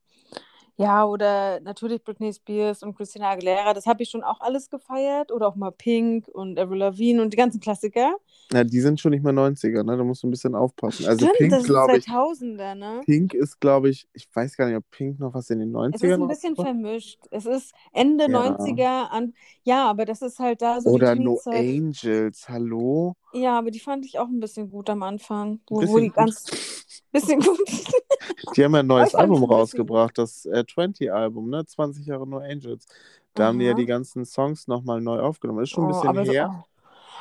Ja, 0.77 1.05
oder 1.05 1.61
natürlich 1.61 2.03
Britney 2.03 2.33
Spears 2.33 2.83
und 2.83 2.97
Christina 2.97 3.29
Aguilera, 3.29 3.73
das 3.73 3.85
habe 3.85 4.03
ich 4.03 4.09
schon 4.09 4.23
auch 4.23 4.41
alles 4.41 4.69
gefeiert. 4.69 5.31
Oder 5.31 5.47
auch 5.47 5.55
mal 5.55 5.71
Pink 5.71 6.27
und 6.27 6.59
Avril 6.59 6.79
Lavigne 6.79 7.21
und 7.21 7.31
die 7.31 7.37
ganzen 7.37 7.61
Klassiker. 7.61 8.15
Ja, 8.51 8.63
die 8.65 8.81
sind 8.81 8.99
schon 8.99 9.11
nicht 9.11 9.23
mehr 9.23 9.31
90er, 9.33 9.83
ne? 9.83 9.95
Da 9.97 10.03
musst 10.03 10.21
du 10.23 10.27
ein 10.27 10.31
bisschen 10.31 10.53
aufpassen. 10.53 11.05
Also 11.07 11.25
Stimmt, 11.25 11.37
Pink, 11.37 11.51
das 11.51 11.61
ist 11.61 11.67
glaube 11.67 11.97
ich, 11.97 12.05
2000er, 12.05 12.75
ne? 12.75 13.01
Pink 13.05 13.33
ist, 13.33 13.59
glaube 13.61 13.89
ich, 13.89 14.05
ich 14.13 14.27
weiß 14.33 14.57
gar 14.57 14.67
nicht, 14.67 14.75
ob 14.75 14.83
Pink 14.91 15.17
noch 15.19 15.33
was 15.33 15.49
in 15.49 15.59
den 15.59 15.71
90ern 15.71 15.95
Es 15.95 16.01
ist 16.01 16.11
ein 16.11 16.27
bisschen 16.27 16.53
rausgebracht- 16.55 16.63
vermischt. 16.65 17.19
Es 17.31 17.45
ist 17.45 17.73
Ende 17.93 18.29
Ja. 18.29 18.57
90er 18.57 19.11
an. 19.11 19.33
Ja, 19.63 19.89
aber 19.89 20.03
das 20.05 20.21
ist 20.21 20.39
halt 20.39 20.61
da 20.61 20.81
so 20.81 20.89
die 20.89 20.95
Oder 20.95 21.15
No. 21.15 21.39
Angels, 21.45 22.49
hallo? 22.49 23.15
Ja, 23.35 23.57
aber 23.59 23.71
die 23.71 23.79
fand 23.79 24.05
ich 24.05 24.17
auch 24.19 24.27
ein 24.27 24.39
bisschen 24.39 24.69
gut 24.69 24.89
am 24.89 25.03
Anfang. 25.03 25.59
Wo, 25.69 25.75
wo 25.75 25.79
Bisschen 25.81 26.01
die 26.01 26.07
gut. 26.07 26.15
ganz. 26.15 26.45
Bisschen 27.11 27.39
gut. 27.39 27.59
Die 28.57 28.63
haben 28.63 28.73
ja 28.73 28.79
ein 28.81 28.87
neues 28.87 29.11
fand's 29.11 29.15
Album 29.15 29.43
rausgebracht, 29.45 30.17
das 30.17 30.45
äh, 30.45 30.63
20-Album, 30.67 31.49
ne? 31.49 31.65
20 31.65 32.05
Jahre 32.05 32.27
No 32.27 32.37
Angels. 32.39 32.85
Da 33.33 33.45
haben 33.47 33.59
die 33.59 33.65
ja 33.65 33.71
Aha. 33.71 33.77
die 33.77 33.85
ganzen 33.85 34.25
Songs 34.25 34.67
nochmal 34.67 34.99
neu 35.01 35.19
aufgenommen. 35.19 35.63
Ist 35.63 35.69
schon 35.69 35.85
ein 35.85 35.91
Oh, 35.91 35.93
bisschen 35.93 36.09
aber 36.09 36.25
so- 36.25 36.31
her. 36.33 36.49
oh. 36.51 36.63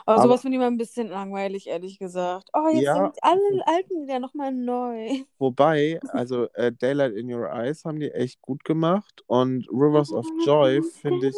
Aber, 0.07 0.19
Aber- 0.19 0.23
sowas 0.23 0.41
finde 0.43 0.57
ich 0.57 0.61
mal 0.61 0.67
ein 0.67 0.77
bisschen 0.77 1.09
langweilig, 1.09 1.69
ehrlich 1.69 1.99
gesagt. 1.99 2.49
Oh, 2.53 2.69
jetzt 2.69 2.83
Ja. 2.83 2.97
sind 2.97 3.15
alle 3.23 3.67
alten 3.67 4.01
Lieder 4.01 4.19
nochmal 4.19 4.53
neu. 4.53 5.21
Wobei, 5.39 6.01
also 6.09 6.49
äh, 6.55 6.73
Daylight 6.73 7.15
in 7.15 7.33
Your 7.33 7.49
Eyes 7.51 7.85
haben 7.85 8.01
die 8.01 8.11
echt 8.11 8.41
gut 8.43 8.65
gemacht 8.65 9.23
und 9.27 9.69
Rivers 9.71 10.13
of 10.13 10.27
Joy 10.45 10.83
finde 10.83 11.29
ich, 11.29 11.37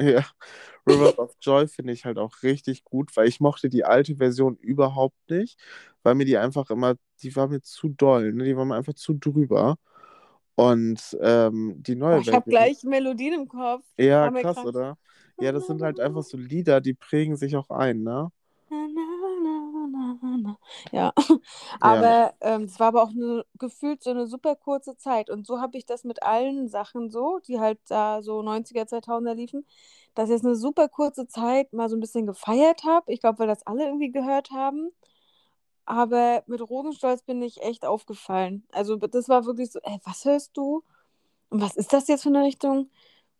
ja, 0.14 0.24
Rivers 0.86 1.18
of 1.18 1.34
Joy 1.40 1.68
finde 1.68 1.92
ich 1.92 2.04
halt 2.04 2.18
auch 2.18 2.42
richtig 2.42 2.84
gut, 2.84 3.16
weil 3.16 3.28
ich 3.28 3.40
mochte 3.40 3.68
die 3.68 3.84
alte 3.84 4.16
Version 4.16 4.56
überhaupt 4.56 5.16
nicht, 5.30 5.58
weil 6.02 6.14
mir 6.14 6.24
die 6.26 6.38
einfach 6.38 6.70
immer, 6.70 6.94
die 7.22 7.34
war 7.36 7.48
mir 7.48 7.62
zu 7.62 7.88
doll, 7.90 8.32
ne? 8.32 8.44
Die 8.44 8.56
war 8.56 8.64
mir 8.64 8.76
einfach 8.76 8.94
zu 8.94 9.14
drüber. 9.14 9.76
Und 10.56 11.16
ähm, 11.22 11.76
die 11.82 11.96
neue 11.96 12.16
Oh, 12.16 12.20
ich 12.20 12.28
habe 12.32 12.50
Version- 12.50 12.50
gleich 12.50 12.82
Melodien 12.84 13.34
im 13.34 13.48
Kopf. 13.48 13.84
Ja, 13.98 14.30
krass, 14.30 14.56
krank. 14.56 14.68
oder? 14.68 14.98
Ja, 15.40 15.52
das 15.52 15.66
sind 15.66 15.80
halt 15.82 16.00
einfach 16.00 16.22
so 16.22 16.36
Lieder, 16.36 16.80
die 16.80 16.94
prägen 16.94 17.36
sich 17.36 17.56
auch 17.56 17.70
ein, 17.70 18.02
ne? 18.02 18.30
Na, 18.70 19.09
Ja, 20.92 21.12
aber 21.80 22.34
ähm, 22.40 22.64
es 22.64 22.78
war 22.80 22.88
aber 22.88 23.02
auch 23.02 23.10
eine, 23.10 23.44
gefühlt 23.58 24.02
so 24.02 24.10
eine 24.10 24.26
super 24.26 24.56
kurze 24.56 24.96
Zeit. 24.96 25.30
Und 25.30 25.46
so 25.46 25.60
habe 25.60 25.78
ich 25.78 25.86
das 25.86 26.04
mit 26.04 26.22
allen 26.22 26.68
Sachen 26.68 27.10
so, 27.10 27.38
die 27.46 27.58
halt 27.60 27.78
da 27.88 28.22
so 28.22 28.42
90er, 28.42 28.86
2000er 28.86 29.34
liefen, 29.34 29.66
dass 30.14 30.28
ich 30.28 30.34
jetzt 30.34 30.44
eine 30.44 30.56
super 30.56 30.88
kurze 30.88 31.26
Zeit 31.26 31.72
mal 31.72 31.88
so 31.88 31.96
ein 31.96 32.00
bisschen 32.00 32.26
gefeiert 32.26 32.84
habe. 32.84 33.12
Ich 33.12 33.20
glaube, 33.20 33.38
weil 33.40 33.46
das 33.48 33.66
alle 33.66 33.86
irgendwie 33.86 34.10
gehört 34.12 34.50
haben. 34.50 34.90
Aber 35.86 36.44
mit 36.46 36.60
Rosenstolz 36.62 37.22
bin 37.22 37.42
ich 37.42 37.62
echt 37.62 37.84
aufgefallen. 37.86 38.64
Also 38.72 38.96
das 38.96 39.28
war 39.28 39.46
wirklich 39.46 39.72
so, 39.72 39.80
ey, 39.82 39.98
was 40.04 40.24
hörst 40.24 40.56
du? 40.56 40.84
Und 41.50 41.60
was 41.62 41.76
ist 41.76 41.92
das 41.92 42.08
jetzt 42.08 42.22
für 42.24 42.30
eine 42.30 42.44
Richtung? 42.44 42.90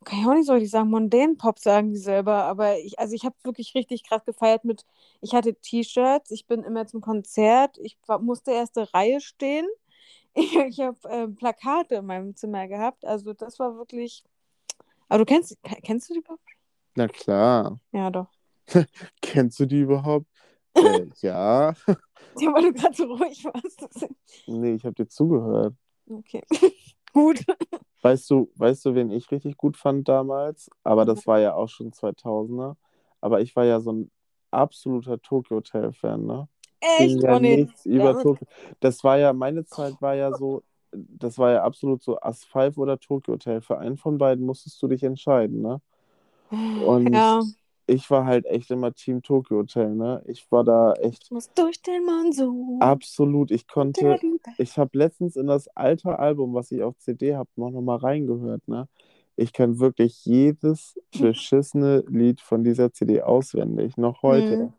Kann 0.04 0.20
ich 0.20 0.26
auch 0.26 0.34
nicht 0.34 0.46
so 0.46 0.52
richtig 0.54 0.70
sagen. 0.70 0.88
Mondän 0.88 1.36
Pop 1.36 1.58
sagen 1.58 1.90
die 1.90 1.98
selber. 1.98 2.44
Aber 2.44 2.78
ich, 2.78 2.98
also 2.98 3.14
ich 3.14 3.24
habe 3.24 3.36
wirklich 3.42 3.74
richtig 3.74 4.04
krass 4.08 4.24
gefeiert 4.24 4.64
mit, 4.64 4.86
ich 5.20 5.34
hatte 5.34 5.54
T-Shirts, 5.54 6.30
ich 6.30 6.46
bin 6.46 6.62
immer 6.62 6.86
zum 6.86 7.00
Konzert, 7.00 7.76
ich 7.78 7.98
war, 8.06 8.18
musste 8.18 8.52
erste 8.52 8.92
Reihe 8.94 9.20
stehen. 9.20 9.66
Ich, 10.32 10.54
ich 10.54 10.78
habe 10.78 10.96
äh, 11.08 11.26
Plakate 11.26 11.96
in 11.96 12.06
meinem 12.06 12.36
Zimmer 12.36 12.68
gehabt. 12.68 13.04
Also 13.04 13.32
das 13.32 13.58
war 13.58 13.76
wirklich. 13.76 14.22
Aber 15.08 15.18
du 15.18 15.24
kennst, 15.24 15.58
kennst 15.82 16.08
du 16.08 16.14
die 16.14 16.20
überhaupt? 16.20 16.44
Na 16.94 17.08
klar. 17.08 17.80
Ja, 17.90 18.10
doch. 18.10 18.28
Kennst 19.20 19.58
du 19.58 19.66
die 19.66 19.80
überhaupt? 19.80 20.26
äh, 20.74 21.06
ja. 21.20 21.74
Ja, 22.38 22.54
weil 22.54 22.62
du 22.62 22.72
gerade 22.72 22.94
so 22.94 23.12
ruhig 23.12 23.44
warst. 23.44 24.08
Nee, 24.46 24.74
ich 24.74 24.84
habe 24.84 24.94
dir 24.94 25.08
zugehört. 25.08 25.74
Okay. 26.08 26.44
Gut. 27.12 27.44
Weißt 28.02 28.30
du, 28.30 28.50
weißt 28.56 28.86
du, 28.86 28.94
wen 28.94 29.10
ich 29.10 29.30
richtig 29.30 29.56
gut 29.56 29.76
fand 29.76 30.08
damals? 30.08 30.70
Aber 30.84 31.04
das 31.04 31.26
war 31.26 31.38
ja 31.38 31.54
auch 31.54 31.68
schon 31.68 31.92
2000er. 31.92 32.76
Aber 33.20 33.40
ich 33.40 33.54
war 33.54 33.64
ja 33.64 33.80
so 33.80 33.92
ein 33.92 34.10
absoluter 34.50 35.20
Tokyo 35.20 35.58
Hotel 35.58 35.92
Fan, 35.92 36.24
ne? 36.24 36.48
Echt? 36.80 37.22
Ja 37.22 37.36
oh, 37.36 37.38
nee. 37.38 37.56
nichts 37.56 37.84
über 37.84 38.12
Ja. 38.12 38.22
Tokyo. 38.22 38.46
Das 38.80 39.04
war 39.04 39.18
ja, 39.18 39.32
meine 39.32 39.66
Zeit 39.66 40.00
war 40.00 40.14
ja 40.14 40.32
so, 40.32 40.62
das 40.92 41.36
war 41.38 41.52
ja 41.52 41.62
absolut 41.62 42.02
so 42.02 42.18
Asphalt 42.20 42.78
oder 42.78 42.98
Tokyo 42.98 43.34
Hotel. 43.34 43.60
Für 43.60 43.78
einen 43.78 43.98
von 43.98 44.16
beiden 44.16 44.46
musstest 44.46 44.82
du 44.82 44.88
dich 44.88 45.02
entscheiden, 45.02 45.60
ne? 45.60 45.80
Und 46.50 47.14
Ja. 47.14 47.40
Ich 47.90 48.08
war 48.10 48.24
halt 48.24 48.46
echt 48.46 48.70
immer 48.70 48.92
Team 48.94 49.22
Tokyo 49.22 49.58
Hotel, 49.58 49.94
ne? 49.94 50.22
Ich 50.26 50.50
war 50.52 50.64
da 50.64 50.92
echt 50.94 51.24
Ich 51.24 51.30
muss 51.30 51.52
durch 51.54 51.82
den 51.82 52.04
Monsun. 52.04 52.78
absolut, 52.80 53.50
ich 53.50 53.66
konnte, 53.66 54.18
ich 54.58 54.78
habe 54.78 54.96
letztens 54.96 55.36
in 55.36 55.46
das 55.48 55.68
alte 55.76 56.18
Album, 56.18 56.54
was 56.54 56.70
ich 56.70 56.82
auf 56.82 56.96
CD 56.98 57.34
habe, 57.34 57.48
noch, 57.56 57.70
noch 57.70 57.82
mal 57.82 57.96
reingehört, 57.96 58.66
ne? 58.68 58.88
Ich 59.36 59.52
kann 59.52 59.78
wirklich 59.80 60.24
jedes 60.24 60.98
beschissene 61.18 62.04
Lied 62.08 62.40
von 62.40 62.62
dieser 62.62 62.92
CD 62.92 63.22
auswendig, 63.22 63.96
noch 63.96 64.22
heute, 64.22 64.56
Mhm. 64.56 64.72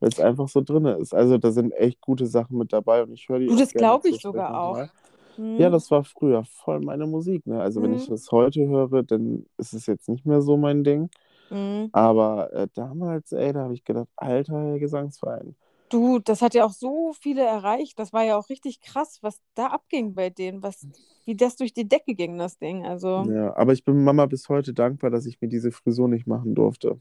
weil 0.00 0.08
es 0.08 0.18
einfach 0.20 0.48
so 0.48 0.60
drin 0.60 0.84
ist. 0.86 1.14
Also 1.14 1.38
da 1.38 1.52
sind 1.52 1.72
echt 1.72 2.00
gute 2.00 2.26
Sachen 2.26 2.58
mit 2.58 2.72
dabei 2.72 3.02
und 3.02 3.12
ich 3.12 3.28
höre 3.28 3.38
die 3.38 3.48
Du, 3.48 3.54
auch 3.54 3.58
das 3.60 3.72
glaube 3.72 4.08
ich 4.08 4.20
sogar 4.20 4.54
auch. 4.60 4.68
nochmal. 4.74 4.90
Mhm. 5.36 5.60
Ja, 5.60 5.70
das 5.70 5.90
war 5.90 6.04
früher 6.04 6.44
voll 6.44 6.80
meine 6.80 7.06
Musik, 7.06 7.46
ne? 7.46 7.60
Also 7.60 7.82
wenn 7.82 7.92
ich 7.94 8.06
Mhm. 8.06 8.10
das 8.10 8.30
heute 8.32 8.66
höre, 8.66 9.02
dann 9.04 9.46
ist 9.56 9.72
es 9.72 9.86
jetzt 9.86 10.08
nicht 10.08 10.26
mehr 10.26 10.42
so 10.42 10.56
mein 10.56 10.84
Ding. 10.84 11.08
Mhm. 11.50 11.88
Aber 11.92 12.52
äh, 12.52 12.68
damals, 12.74 13.32
ey, 13.32 13.52
da 13.52 13.64
habe 13.64 13.74
ich 13.74 13.84
gedacht, 13.84 14.08
alter 14.16 14.78
Gesangsverein. 14.78 15.56
Du, 15.88 16.20
das 16.20 16.40
hat 16.40 16.54
ja 16.54 16.64
auch 16.64 16.72
so 16.72 17.12
viele 17.14 17.42
erreicht. 17.42 17.98
Das 17.98 18.12
war 18.12 18.22
ja 18.22 18.38
auch 18.38 18.48
richtig 18.48 18.80
krass, 18.80 19.18
was 19.22 19.40
da 19.54 19.66
abging 19.68 20.14
bei 20.14 20.30
denen, 20.30 20.62
was, 20.62 20.86
wie 21.24 21.34
das 21.34 21.56
durch 21.56 21.72
die 21.74 21.88
Decke 21.88 22.14
ging, 22.14 22.38
das 22.38 22.58
Ding. 22.58 22.86
Also, 22.86 23.24
Ja, 23.24 23.56
aber 23.56 23.72
ich 23.72 23.84
bin 23.84 24.04
Mama 24.04 24.26
bis 24.26 24.48
heute 24.48 24.72
dankbar, 24.72 25.10
dass 25.10 25.26
ich 25.26 25.40
mir 25.40 25.48
diese 25.48 25.72
Frisur 25.72 26.06
nicht 26.06 26.28
machen 26.28 26.54
durfte. 26.54 27.00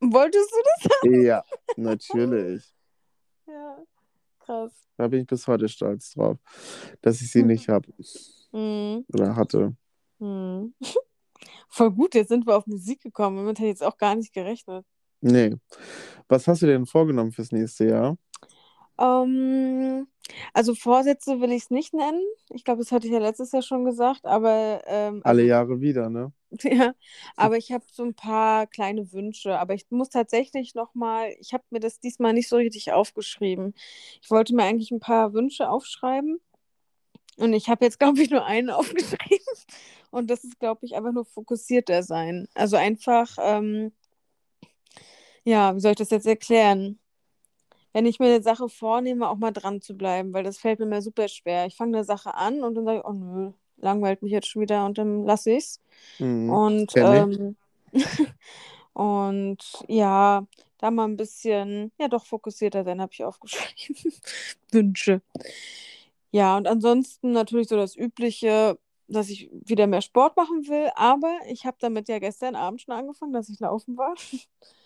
wolltest 0.00 0.50
du 0.50 0.56
das? 0.64 1.12
Ja, 1.12 1.44
natürlich. 1.76 2.74
Ja, 3.46 3.76
krass. 4.38 4.72
Da 4.96 5.08
bin 5.08 5.20
ich 5.20 5.26
bis 5.26 5.46
heute 5.46 5.68
stolz 5.68 6.12
drauf, 6.14 6.38
dass 7.02 7.20
ich 7.20 7.30
sie 7.30 7.42
nicht 7.42 7.68
habe 7.68 7.92
Mhm. 8.52 9.04
oder 9.12 9.36
hatte. 9.36 9.76
Mhm. 10.18 10.74
Voll 11.68 11.90
gut, 11.90 12.14
jetzt 12.14 12.28
sind 12.28 12.46
wir 12.46 12.56
auf 12.56 12.66
Musik 12.66 13.02
gekommen. 13.02 13.36
Damit 13.36 13.58
hätte 13.58 13.66
ich 13.66 13.70
jetzt 13.70 13.84
auch 13.84 13.96
gar 13.96 14.14
nicht 14.14 14.32
gerechnet. 14.32 14.84
Nee. 15.20 15.56
Was 16.28 16.46
hast 16.46 16.62
du 16.62 16.66
denn 16.66 16.86
vorgenommen 16.86 17.32
fürs 17.32 17.52
nächste 17.52 17.86
Jahr? 17.86 18.16
Ähm, 18.98 20.06
also 20.52 20.74
Vorsätze 20.74 21.40
will 21.40 21.52
ich 21.52 21.64
es 21.64 21.70
nicht 21.70 21.94
nennen. 21.94 22.22
Ich 22.50 22.64
glaube, 22.64 22.82
das 22.82 22.92
hatte 22.92 23.06
ich 23.06 23.12
ja 23.12 23.18
letztes 23.18 23.52
Jahr 23.52 23.62
schon 23.62 23.84
gesagt, 23.84 24.26
aber 24.26 24.82
ähm, 24.86 25.20
Alle 25.24 25.42
also, 25.42 25.48
Jahre 25.48 25.80
wieder, 25.80 26.10
ne? 26.10 26.32
ja, 26.62 26.94
aber 27.36 27.56
ich 27.56 27.72
habe 27.72 27.84
so 27.90 28.02
ein 28.02 28.14
paar 28.14 28.66
kleine 28.66 29.12
Wünsche. 29.12 29.58
Aber 29.58 29.74
ich 29.74 29.86
muss 29.90 30.10
tatsächlich 30.10 30.74
noch 30.74 30.94
mal, 30.94 31.34
ich 31.38 31.52
habe 31.52 31.64
mir 31.70 31.80
das 31.80 32.00
diesmal 32.00 32.32
nicht 32.32 32.48
so 32.48 32.56
richtig 32.56 32.92
aufgeschrieben. 32.92 33.74
Ich 34.20 34.30
wollte 34.30 34.54
mir 34.54 34.64
eigentlich 34.64 34.90
ein 34.90 35.00
paar 35.00 35.32
Wünsche 35.32 35.70
aufschreiben 35.70 36.40
und 37.36 37.54
ich 37.54 37.68
habe 37.68 37.84
jetzt, 37.84 37.98
glaube 37.98 38.20
ich, 38.20 38.30
nur 38.30 38.44
einen 38.44 38.70
aufgeschrieben. 38.70 39.49
Und 40.10 40.30
das 40.30 40.44
ist, 40.44 40.58
glaube 40.58 40.86
ich, 40.86 40.96
einfach 40.96 41.12
nur 41.12 41.24
fokussierter 41.24 42.02
sein. 42.02 42.48
Also 42.54 42.76
einfach, 42.76 43.36
ähm, 43.40 43.92
ja, 45.44 45.74
wie 45.74 45.80
soll 45.80 45.92
ich 45.92 45.98
das 45.98 46.10
jetzt 46.10 46.26
erklären? 46.26 46.98
wenn 47.92 48.06
ich 48.06 48.18
mir 48.18 48.26
eine 48.26 48.42
Sache 48.42 48.68
vornehme, 48.68 49.28
auch 49.28 49.36
mal 49.36 49.52
dran 49.52 49.80
zu 49.80 49.94
bleiben, 49.94 50.32
weil 50.32 50.44
das 50.44 50.58
fällt 50.58 50.78
mir 50.78 50.86
immer 50.86 51.02
super 51.02 51.28
schwer. 51.28 51.66
Ich 51.66 51.76
fange 51.76 51.96
eine 51.96 52.04
Sache 52.04 52.34
an 52.34 52.62
und 52.62 52.74
dann 52.74 52.84
sage 52.84 52.98
ich, 52.98 53.04
oh 53.04 53.12
nö, 53.12 53.52
langweilt 53.78 54.22
mich 54.22 54.32
jetzt 54.32 54.48
schon 54.48 54.62
wieder 54.62 54.86
und 54.86 54.98
dann 54.98 55.24
lasse 55.24 55.50
ich 55.50 55.58
es. 55.58 55.80
Mhm. 56.18 56.50
Und, 56.50 56.92
ähm, 56.96 57.56
und 58.92 59.58
ja, 59.88 60.46
da 60.78 60.90
mal 60.90 61.04
ein 61.04 61.16
bisschen, 61.16 61.92
ja 61.98 62.08
doch 62.08 62.24
fokussierter 62.24 62.84
sein, 62.84 63.00
habe 63.00 63.12
ich 63.12 63.24
aufgeschrieben. 63.24 64.12
Wünsche. 64.70 65.20
Ja, 66.30 66.56
und 66.56 66.68
ansonsten 66.68 67.32
natürlich 67.32 67.68
so 67.68 67.76
das 67.76 67.96
Übliche, 67.96 68.78
dass 69.10 69.28
ich 69.28 69.50
wieder 69.52 69.86
mehr 69.86 70.02
Sport 70.02 70.36
machen 70.36 70.68
will, 70.68 70.90
aber 70.94 71.32
ich 71.48 71.66
habe 71.66 71.76
damit 71.80 72.08
ja 72.08 72.18
gestern 72.18 72.54
Abend 72.54 72.80
schon 72.80 72.94
angefangen, 72.94 73.32
dass 73.32 73.48
ich 73.48 73.60
laufen 73.60 73.96
war. 73.96 74.14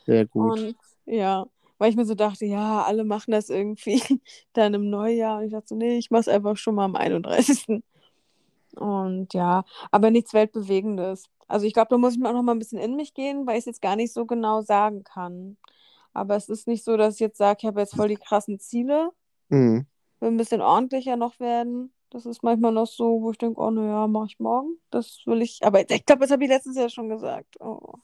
Sehr 0.06 0.26
gut. 0.26 0.58
Und 0.58 0.76
ja, 1.06 1.46
weil 1.78 1.90
ich 1.90 1.96
mir 1.96 2.04
so 2.04 2.14
dachte, 2.14 2.46
ja, 2.46 2.82
alle 2.82 3.04
machen 3.04 3.32
das 3.32 3.50
irgendwie 3.50 4.00
dann 4.52 4.74
im 4.74 4.90
Neujahr. 4.90 5.38
Und 5.38 5.44
ich 5.44 5.52
dachte 5.52 5.68
so, 5.68 5.74
nee, 5.76 5.98
ich 5.98 6.10
mache 6.10 6.20
es 6.20 6.28
einfach 6.28 6.56
schon 6.56 6.74
mal 6.76 6.84
am 6.84 6.96
31. 6.96 7.82
Und 8.76 9.34
ja, 9.34 9.64
aber 9.90 10.10
nichts 10.10 10.32
Weltbewegendes. 10.34 11.24
Also 11.46 11.66
ich 11.66 11.74
glaube, 11.74 11.88
da 11.90 11.98
muss 11.98 12.14
ich 12.14 12.18
mir 12.18 12.28
auch 12.30 12.34
noch 12.34 12.42
mal 12.42 12.52
ein 12.52 12.58
bisschen 12.58 12.78
in 12.80 12.96
mich 12.96 13.14
gehen, 13.14 13.46
weil 13.46 13.54
ich 13.54 13.60
es 13.60 13.66
jetzt 13.66 13.82
gar 13.82 13.96
nicht 13.96 14.12
so 14.12 14.26
genau 14.26 14.62
sagen 14.62 15.04
kann. 15.04 15.56
Aber 16.12 16.36
es 16.36 16.48
ist 16.48 16.66
nicht 16.66 16.84
so, 16.84 16.96
dass 16.96 17.14
ich 17.14 17.20
jetzt 17.20 17.38
sage, 17.38 17.58
ich 17.60 17.66
habe 17.66 17.80
jetzt 17.80 17.94
voll 17.94 18.08
die 18.08 18.16
krassen 18.16 18.58
Ziele, 18.58 19.10
Mhm. 19.50 19.86
will 20.20 20.28
ein 20.28 20.36
bisschen 20.36 20.62
ordentlicher 20.62 21.16
noch 21.16 21.38
werden. 21.38 21.92
Das 22.14 22.26
ist 22.26 22.44
manchmal 22.44 22.70
noch 22.70 22.86
so, 22.86 23.22
wo 23.22 23.32
ich 23.32 23.38
denke, 23.38 23.60
oh, 23.60 23.70
naja, 23.72 24.06
mache 24.06 24.26
ich 24.26 24.38
morgen. 24.38 24.78
Das 24.90 25.22
will 25.26 25.42
ich, 25.42 25.58
aber 25.64 25.80
ich 25.80 26.06
glaube, 26.06 26.20
das 26.20 26.30
habe 26.30 26.44
ich 26.44 26.48
letztes 26.48 26.76
Jahr 26.76 26.88
schon 26.88 27.08
gesagt. 27.08 27.56
Oh. 27.60 27.94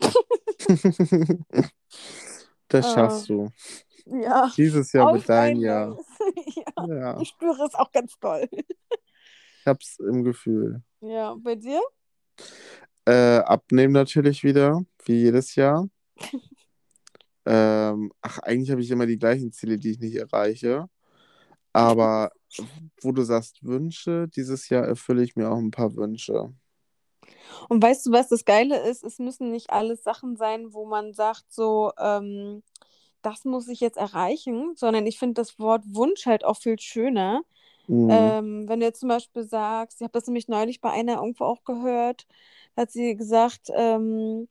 Das 2.70 2.84
Äh, 2.84 2.94
schaffst 2.94 3.28
du. 3.30 3.48
Ja, 4.06 4.50
Dieses 4.56 4.92
Jahr 4.92 5.14
wird 5.14 5.28
dein 5.28 5.58
Jahr. 5.60 5.96
Ja, 6.76 6.86
Ja, 6.86 7.20
ich 7.20 7.28
spüre 7.28 7.64
es 7.64 7.74
auch 7.76 7.92
ganz 7.92 8.18
toll. 8.18 8.48
ich 8.50 9.66
hab's 9.66 9.98
im 10.00 10.24
Gefühl. 10.24 10.82
Ja, 11.00 11.36
bei 11.38 11.54
dir? 11.54 11.80
Äh, 13.06 13.38
abnehmen 13.38 13.92
natürlich 13.92 14.42
wieder, 14.42 14.84
wie 15.04 15.22
jedes 15.22 15.54
Jahr. 15.54 15.88
ähm, 17.46 18.12
ach, 18.20 18.40
eigentlich 18.40 18.72
habe 18.72 18.82
ich 18.82 18.90
immer 18.90 19.06
die 19.06 19.18
gleichen 19.18 19.52
Ziele, 19.52 19.78
die 19.78 19.92
ich 19.92 20.00
nicht 20.00 20.16
erreiche. 20.16 20.90
Aber 21.72 22.32
wo 23.02 23.12
du 23.12 23.22
sagst 23.22 23.62
Wünsche, 23.62 24.28
dieses 24.28 24.68
Jahr 24.68 24.84
erfülle 24.84 25.22
ich 25.22 25.36
mir 25.36 25.50
auch 25.50 25.58
ein 25.58 25.70
paar 25.70 25.94
Wünsche. 25.96 26.52
Und 27.68 27.82
weißt 27.82 28.06
du, 28.06 28.12
was 28.12 28.28
das 28.28 28.44
Geile 28.44 28.78
ist? 28.88 29.04
Es 29.04 29.18
müssen 29.18 29.50
nicht 29.50 29.70
alles 29.70 30.02
Sachen 30.02 30.36
sein, 30.36 30.72
wo 30.72 30.86
man 30.86 31.12
sagt, 31.12 31.44
so, 31.48 31.92
ähm, 31.98 32.62
das 33.22 33.44
muss 33.44 33.68
ich 33.68 33.80
jetzt 33.80 33.96
erreichen, 33.98 34.74
sondern 34.76 35.06
ich 35.06 35.18
finde 35.18 35.34
das 35.34 35.58
Wort 35.58 35.82
Wunsch 35.86 36.26
halt 36.26 36.44
auch 36.44 36.56
viel 36.56 36.78
schöner. 36.78 37.42
Mhm. 37.86 38.08
Ähm, 38.10 38.68
wenn 38.68 38.80
du 38.80 38.86
jetzt 38.86 39.00
zum 39.00 39.08
Beispiel 39.08 39.44
sagst, 39.44 40.00
ich 40.00 40.04
habe 40.04 40.12
das 40.12 40.26
nämlich 40.26 40.48
neulich 40.48 40.80
bei 40.80 40.90
einer 40.90 41.16
irgendwo 41.16 41.44
auch 41.44 41.64
gehört, 41.64 42.26
hat 42.76 42.90
sie 42.90 43.16
gesagt, 43.16 43.70
ähm, 43.74 44.48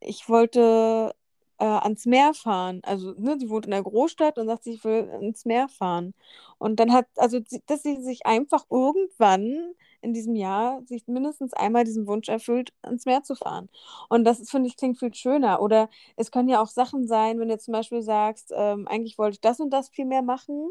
ich 0.00 0.28
wollte 0.28 1.14
äh, 1.58 1.64
ans 1.64 2.06
Meer 2.06 2.34
fahren. 2.34 2.80
Also, 2.84 3.12
ne, 3.18 3.36
sie 3.38 3.48
wohnt 3.50 3.66
in 3.66 3.72
einer 3.72 3.82
Großstadt 3.82 4.38
und 4.38 4.46
sagt, 4.46 4.64
sie, 4.64 4.82
will 4.84 5.08
ins 5.20 5.44
Meer 5.44 5.68
fahren. 5.68 6.14
Und 6.58 6.80
dann 6.80 6.92
hat, 6.92 7.06
also, 7.16 7.40
dass 7.66 7.82
sie 7.82 8.02
sich 8.02 8.26
einfach 8.26 8.64
irgendwann 8.70 9.74
in 10.02 10.12
diesem 10.12 10.34
Jahr 10.36 10.82
sich 10.84 11.06
mindestens 11.08 11.54
einmal 11.54 11.84
diesen 11.84 12.06
Wunsch 12.06 12.28
erfüllt, 12.28 12.72
ans 12.82 13.06
Meer 13.06 13.22
zu 13.22 13.34
fahren. 13.34 13.68
Und 14.08 14.24
das, 14.24 14.48
finde 14.50 14.68
ich, 14.68 14.76
klingt 14.76 14.98
viel 14.98 15.14
schöner. 15.14 15.60
Oder 15.62 15.88
es 16.16 16.30
können 16.30 16.48
ja 16.48 16.60
auch 16.62 16.68
Sachen 16.68 17.06
sein, 17.06 17.38
wenn 17.40 17.48
du 17.48 17.58
zum 17.58 17.72
Beispiel 17.72 18.02
sagst, 18.02 18.52
ähm, 18.54 18.86
eigentlich 18.88 19.18
wollte 19.18 19.34
ich 19.34 19.40
das 19.40 19.60
und 19.60 19.70
das 19.70 19.88
viel 19.88 20.04
mehr 20.06 20.22
machen, 20.22 20.68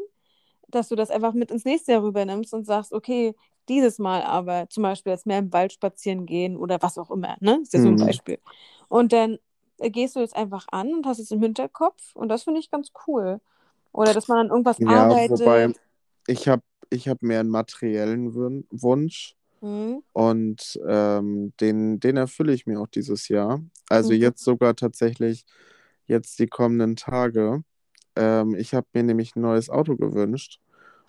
dass 0.68 0.88
du 0.88 0.96
das 0.96 1.10
einfach 1.10 1.34
mit 1.34 1.50
ins 1.50 1.64
nächste 1.64 1.92
Jahr 1.92 2.02
rübernimmst 2.02 2.54
und 2.54 2.64
sagst, 2.66 2.92
okay, 2.92 3.34
dieses 3.68 3.98
Mal 3.98 4.22
aber 4.22 4.68
zum 4.70 4.82
Beispiel 4.82 5.12
jetzt 5.12 5.26
mehr 5.26 5.38
im 5.38 5.52
Wald 5.52 5.72
spazieren 5.72 6.26
gehen 6.26 6.56
oder 6.56 6.82
was 6.82 6.98
auch 6.98 7.10
immer, 7.10 7.36
ne? 7.40 7.60
Ist 7.62 7.72
ja 7.74 7.80
so 7.80 7.88
ein 7.88 7.94
Mhm. 7.94 7.98
Beispiel. 7.98 8.38
Und 8.88 9.12
dann 9.12 9.38
gehst 9.78 10.16
du 10.16 10.20
jetzt 10.20 10.36
einfach 10.36 10.66
an 10.70 10.94
und 10.94 11.06
hast 11.06 11.18
es 11.18 11.30
im 11.30 11.40
Hinterkopf 11.40 12.14
und 12.14 12.28
das 12.28 12.44
finde 12.44 12.60
ich 12.60 12.70
ganz 12.70 12.92
cool. 13.06 13.40
Oder 13.92 14.12
dass 14.14 14.28
man 14.28 14.38
an 14.38 14.48
irgendwas 14.50 14.80
Ja, 14.80 15.08
arbeitet. 15.08 15.30
wobei 15.30 15.72
ich 16.26 16.48
habe 16.48 16.62
ich 16.90 17.08
hab 17.08 17.22
mehr 17.22 17.40
einen 17.40 17.48
materiellen 17.50 18.34
Wun- 18.34 18.66
Wunsch 18.70 19.34
Hm? 19.60 20.02
und 20.12 20.78
ähm, 20.86 21.52
den, 21.60 21.98
den 22.00 22.16
erfülle 22.16 22.52
ich 22.52 22.66
mir 22.66 22.80
auch 22.80 22.88
dieses 22.88 23.28
Jahr. 23.28 23.60
Also 23.88 24.12
Mhm. 24.12 24.20
jetzt 24.20 24.44
sogar 24.44 24.76
tatsächlich 24.76 25.44
jetzt 26.06 26.38
die 26.38 26.46
kommenden 26.46 26.96
Tage. 26.96 27.62
Ähm, 28.16 28.54
ich 28.54 28.74
habe 28.74 28.86
mir 28.92 29.02
nämlich 29.02 29.34
ein 29.36 29.40
neues 29.42 29.70
Auto 29.70 29.96
gewünscht. 29.96 30.60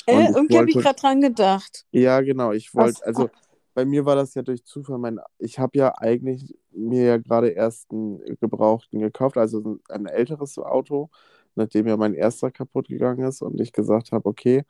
Äh, 0.08 0.32
irgendwie 0.34 0.58
habe 0.58 0.70
ich 0.70 0.78
gerade 0.78 1.00
dran 1.00 1.22
gedacht. 1.22 1.86
Ja, 1.92 2.22
genau. 2.22 2.52
Ich 2.52 2.74
wollte, 2.76 3.06
also 3.06 3.30
bei 3.76 3.86
mir 3.86 4.06
war 4.06 4.16
das 4.16 4.34
ja 4.36 4.42
durch 4.42 4.66
Zufall. 4.66 4.98
Mein, 4.98 5.20
ich 5.38 5.60
habe 5.60 5.78
ja 5.78 5.94
eigentlich 5.98 6.58
mir 6.72 7.04
ja 7.06 7.18
gerade 7.18 7.50
erst 7.50 7.92
einen 7.92 8.20
Gebrauchten 8.40 9.00
gekauft, 9.00 9.38
also 9.38 9.80
ein, 9.90 10.08
älteres 10.08 10.58
Auto, 10.58 11.10
nachdem 11.56 11.88
ja 11.88 11.98
mein 11.98 12.14
erster 12.16 12.52
kaputt 12.52 12.88
gegangen 12.88 13.28
ist 13.28 13.42
und 13.42 13.60
ich 13.62 13.74
gesagt 13.74 14.12
habe, 14.14 14.28
okay, 14.28 14.64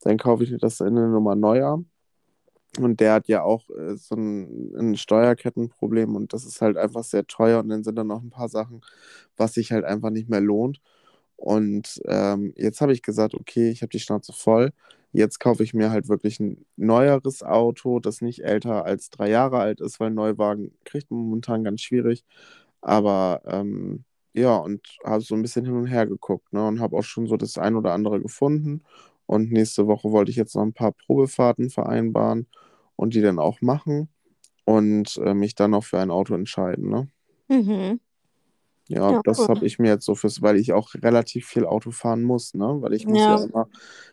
dann 0.00 0.18
kaufe 0.18 0.44
ich 0.44 0.50
mir 0.50 0.58
das 0.58 0.80
in 0.80 0.88
eine 0.88 1.08
Nummer 1.08 1.36
neuer. 1.36 1.84
Und 2.78 3.00
der 3.00 3.14
hat 3.14 3.28
ja 3.28 3.42
auch 3.42 3.68
äh, 3.70 3.96
so 3.96 4.16
ein, 4.16 4.74
ein 4.76 4.96
Steuerkettenproblem 4.96 6.14
und 6.14 6.32
das 6.32 6.44
ist 6.44 6.60
halt 6.62 6.76
einfach 6.76 7.04
sehr 7.04 7.26
teuer 7.26 7.60
und 7.60 7.68
dann 7.70 7.84
sind 7.84 7.96
da 7.96 8.04
noch 8.04 8.22
ein 8.22 8.30
paar 8.30 8.48
Sachen, 8.48 8.82
was 9.36 9.54
sich 9.54 9.72
halt 9.72 9.84
einfach 9.84 10.10
nicht 10.10 10.28
mehr 10.28 10.40
lohnt. 10.40 10.80
Und 11.36 12.00
ähm, 12.06 12.52
jetzt 12.56 12.80
habe 12.80 12.92
ich 12.92 13.02
gesagt, 13.02 13.34
okay, 13.34 13.70
ich 13.70 13.82
habe 13.82 13.90
die 13.90 14.00
Schnauze 14.00 14.32
voll. 14.32 14.72
Jetzt 15.12 15.40
kaufe 15.40 15.62
ich 15.62 15.74
mir 15.74 15.90
halt 15.90 16.08
wirklich 16.08 16.40
ein 16.40 16.66
neueres 16.76 17.42
Auto, 17.42 18.00
das 18.00 18.20
nicht 18.20 18.44
älter 18.44 18.84
als 18.84 19.10
drei 19.10 19.30
Jahre 19.30 19.58
alt 19.58 19.80
ist, 19.80 20.00
weil 20.00 20.10
Neuwagen 20.10 20.72
kriegt 20.84 21.10
man 21.10 21.20
momentan 21.20 21.64
ganz 21.64 21.82
schwierig. 21.82 22.24
Aber 22.80 23.42
ähm, 23.46 24.04
ja, 24.34 24.56
und 24.56 24.86
habe 25.04 25.22
so 25.22 25.34
ein 25.34 25.42
bisschen 25.42 25.64
hin 25.64 25.74
und 25.74 25.86
her 25.86 26.06
geguckt, 26.06 26.52
ne, 26.52 26.66
und 26.66 26.80
habe 26.80 26.96
auch 26.96 27.04
schon 27.04 27.26
so 27.26 27.36
das 27.36 27.58
ein 27.58 27.74
oder 27.76 27.92
andere 27.92 28.20
gefunden. 28.20 28.82
Und 29.26 29.50
nächste 29.52 29.86
Woche 29.86 30.12
wollte 30.12 30.30
ich 30.30 30.36
jetzt 30.36 30.54
noch 30.54 30.62
ein 30.62 30.72
paar 30.74 30.92
Probefahrten 30.92 31.70
vereinbaren 31.70 32.46
und 32.96 33.14
die 33.14 33.22
dann 33.22 33.38
auch 33.38 33.60
machen 33.62 34.08
und 34.64 35.16
äh, 35.18 35.34
mich 35.34 35.54
dann 35.56 35.72
noch 35.72 35.84
für 35.84 35.98
ein 36.00 36.10
Auto 36.10 36.34
entscheiden, 36.34 36.90
ne? 36.90 37.08
Mhm. 37.48 38.00
Ja, 38.88 39.14
Ja, 39.14 39.22
das 39.24 39.48
cool. 39.48 39.48
habe 39.48 39.66
ich 39.66 39.78
mir 39.80 39.88
jetzt 39.88 40.04
so 40.04 40.14
fürs, 40.14 40.42
weil 40.42 40.56
ich 40.58 40.72
auch 40.72 40.94
relativ 40.94 41.46
viel 41.46 41.66
Auto 41.66 41.90
fahren 41.90 42.22
muss, 42.22 42.54
ne? 42.54 42.76
Weil 42.80 42.94
ich 42.94 43.08
muss 43.08 43.26
Ja. 43.26 43.36
ja 43.40 43.44
immer, 43.44 43.68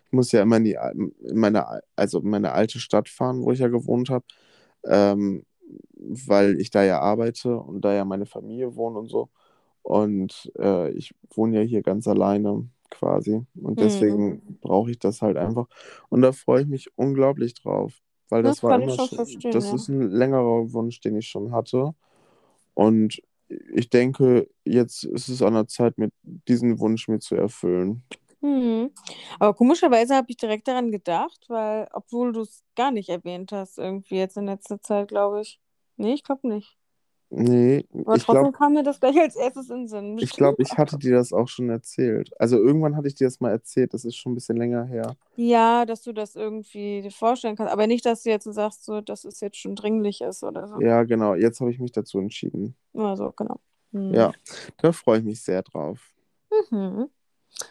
ich 0.05 0.11
muss 0.11 0.31
ja 0.31 0.41
immer 0.41 0.57
in 0.57 0.63
die, 0.65 0.77
in 0.95 1.37
meine, 1.39 1.81
also 1.95 2.19
in 2.19 2.29
meine 2.29 2.53
alte 2.53 2.79
Stadt 2.79 3.07
fahren, 3.09 3.43
wo 3.43 3.51
ich 3.51 3.59
ja 3.59 3.67
gewohnt 3.67 4.09
habe, 4.09 4.25
ähm, 4.85 5.45
weil 5.95 6.59
ich 6.59 6.71
da 6.71 6.83
ja 6.83 6.99
arbeite 7.01 7.57
und 7.57 7.81
da 7.85 7.93
ja 7.93 8.05
meine 8.05 8.25
Familie 8.25 8.75
wohnt 8.75 8.97
und 8.97 9.07
so. 9.09 9.29
Und 9.83 10.51
äh, 10.59 10.91
ich 10.91 11.13
wohne 11.35 11.57
ja 11.57 11.63
hier 11.63 11.81
ganz 11.83 12.07
alleine 12.07 12.67
quasi. 12.89 13.45
Und 13.55 13.81
Mhm. 13.81 13.81
deswegen 13.81 14.59
brauche 14.61 14.91
ich 14.91 14.99
das 14.99 15.21
halt 15.21 15.37
einfach. 15.37 15.67
Und 16.09 16.21
da 16.21 16.31
freue 16.31 16.61
ich 16.63 16.67
mich 16.67 16.89
unglaublich 16.97 17.53
drauf, 17.55 17.93
weil 18.29 18.43
Das 18.43 18.61
das 18.61 18.63
war 18.63 18.75
immer 18.75 18.97
schon, 18.99 19.09
verstehen, 19.09 19.51
das 19.51 19.65
ja. 19.65 19.73
ist 19.73 19.89
ein 19.89 20.01
längerer 20.11 20.73
Wunsch, 20.73 20.99
den 21.01 21.15
ich 21.17 21.27
schon 21.27 21.51
hatte. 21.51 21.93
Und 22.73 23.21
ich 23.73 23.89
denke, 23.89 24.49
jetzt 24.65 25.03
ist 25.03 25.29
es 25.29 25.41
an 25.41 25.53
der 25.53 25.67
Zeit, 25.67 25.97
mir 25.97 26.09
diesen 26.23 26.79
Wunsch 26.79 27.07
mir 27.07 27.19
zu 27.19 27.35
erfüllen. 27.35 28.03
Mhm. 28.41 28.91
Aber 29.39 29.53
komischerweise 29.53 30.15
habe 30.15 30.27
ich 30.29 30.37
direkt 30.37 30.67
daran 30.67 30.91
gedacht, 30.91 31.45
weil, 31.47 31.87
obwohl 31.93 32.33
du 32.33 32.41
es 32.41 32.63
gar 32.75 32.91
nicht 32.91 33.09
erwähnt 33.09 33.51
hast, 33.51 33.77
irgendwie 33.77 34.15
jetzt 34.15 34.37
in 34.37 34.45
letzter 34.45 34.81
Zeit, 34.81 35.07
glaube 35.07 35.41
ich. 35.41 35.61
Nee, 35.95 36.13
ich 36.13 36.23
glaube 36.23 36.47
nicht. 36.47 36.77
Nee, 37.35 37.83
Aber 38.05 38.15
ich 38.15 38.23
trotzdem 38.23 38.43
glaube, 38.43 38.57
kam 38.57 38.73
mir 38.73 38.83
das 38.83 38.99
gleich 38.99 39.19
als 39.19 39.35
erstes 39.35 39.67
in 39.71 39.77
den 39.77 39.87
Sinn. 39.87 40.17
ich 40.19 40.33
glaube, 40.33 40.61
ich 40.61 40.69
hatte 40.77 40.99
dir 40.99 41.13
das 41.15 41.33
auch 41.33 41.47
schon 41.47 41.67
erzählt. 41.67 42.29
Also 42.39 42.57
irgendwann 42.57 42.95
hatte 42.95 43.07
ich 43.07 43.15
dir 43.15 43.25
das 43.25 43.39
mal 43.39 43.49
erzählt, 43.49 43.95
das 43.95 44.05
ist 44.05 44.15
schon 44.17 44.33
ein 44.33 44.35
bisschen 44.35 44.55
länger 44.55 44.85
her. 44.85 45.15
Ja, 45.35 45.85
dass 45.85 46.03
du 46.03 46.13
das 46.13 46.35
irgendwie 46.35 47.01
dir 47.01 47.09
vorstellen 47.11 47.55
kannst. 47.55 47.73
Aber 47.73 47.87
nicht, 47.87 48.05
dass 48.05 48.21
du 48.21 48.29
jetzt 48.29 48.43
sagst, 48.43 48.85
so, 48.85 49.01
dass 49.01 49.25
es 49.25 49.39
jetzt 49.39 49.57
schon 49.57 49.75
dringlich 49.75 50.21
ist 50.21 50.43
oder 50.43 50.67
so. 50.67 50.79
Ja, 50.79 51.03
genau, 51.03 51.33
jetzt 51.33 51.59
habe 51.59 51.71
ich 51.71 51.79
mich 51.79 51.91
dazu 51.91 52.19
entschieden. 52.19 52.75
Oder 52.93 53.17
so, 53.17 53.33
genau. 53.35 53.59
Mhm. 53.91 54.13
Ja, 54.13 54.31
da 54.77 54.91
freue 54.91 55.17
ich 55.17 55.25
mich 55.25 55.41
sehr 55.41 55.63
drauf. 55.63 56.13
Mhm. 56.69 57.09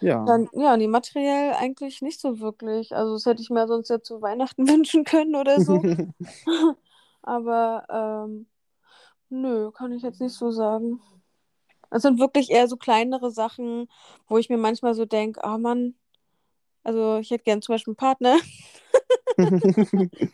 Ja. 0.01 0.25
Dann, 0.25 0.48
ja, 0.55 0.77
nee, 0.77 0.88
materiell 0.88 1.53
eigentlich 1.53 2.03
nicht 2.03 2.20
so 2.20 2.40
wirklich. 2.40 2.96
Also, 2.96 3.12
das 3.12 3.27
hätte 3.27 3.42
ich 3.42 3.51
mir 3.51 3.68
sonst 3.68 3.90
ja 3.90 4.03
zu 4.03 4.22
Weihnachten 4.22 4.66
wünschen 4.68 5.05
können 5.05 5.37
oder 5.37 5.61
so. 5.61 5.81
Aber, 7.22 7.87
ähm, 8.27 8.46
nö, 9.33 9.71
kann 9.73 9.92
ich 9.92 10.03
jetzt 10.03 10.21
nicht 10.21 10.35
so 10.35 10.51
sagen. 10.51 11.01
Es 11.90 12.03
sind 12.03 12.18
wirklich 12.18 12.51
eher 12.51 12.68
so 12.68 12.77
kleinere 12.77 13.31
Sachen, 13.31 13.88
wo 14.27 14.38
ich 14.38 14.49
mir 14.49 14.57
manchmal 14.57 14.95
so 14.95 15.05
denke, 15.05 15.40
oh 15.45 15.59
Mann, 15.59 15.95
also 16.85 17.18
ich 17.18 17.31
hätte 17.31 17.45
gern 17.45 17.62
zum 17.62 17.75
Beispiel 17.75 17.92
einen 17.92 17.97
Partner. 17.97 18.38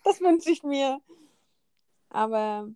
Das 0.05 0.21
wünsche 0.21 0.51
ich 0.51 0.65
mir. 0.65 0.99
Aber, 2.11 2.69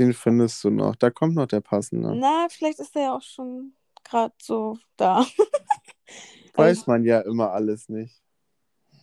Den 0.00 0.12
findest 0.12 0.64
du 0.64 0.70
noch. 0.70 0.96
Da 0.96 1.10
kommt 1.10 1.36
noch 1.36 1.46
der 1.46 1.60
passende. 1.60 2.12
na, 2.16 2.48
vielleicht 2.50 2.80
ist 2.80 2.96
er 2.96 3.02
ja 3.02 3.16
auch 3.16 3.22
schon 3.22 3.74
gerade 4.02 4.34
so 4.42 4.76
da. 4.96 5.24
Weiß 6.54 6.88
man 6.88 7.04
ja 7.04 7.20
immer 7.20 7.52
alles 7.52 7.88
nicht. 7.88 8.20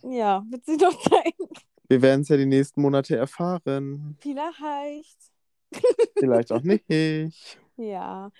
Ja, 0.02 0.44
wird 0.50 0.66
sie 0.66 0.76
doch 0.76 0.96
zeigen. 1.00 1.48
Wir 1.88 2.02
werden 2.02 2.20
es 2.20 2.28
ja 2.28 2.36
die 2.36 2.46
nächsten 2.46 2.82
Monate 2.82 3.16
erfahren. 3.16 4.16
Vielleicht. 4.20 5.18
Vielleicht 6.18 6.52
auch 6.52 6.62
nicht. 6.62 6.84
Ja. 7.76 8.30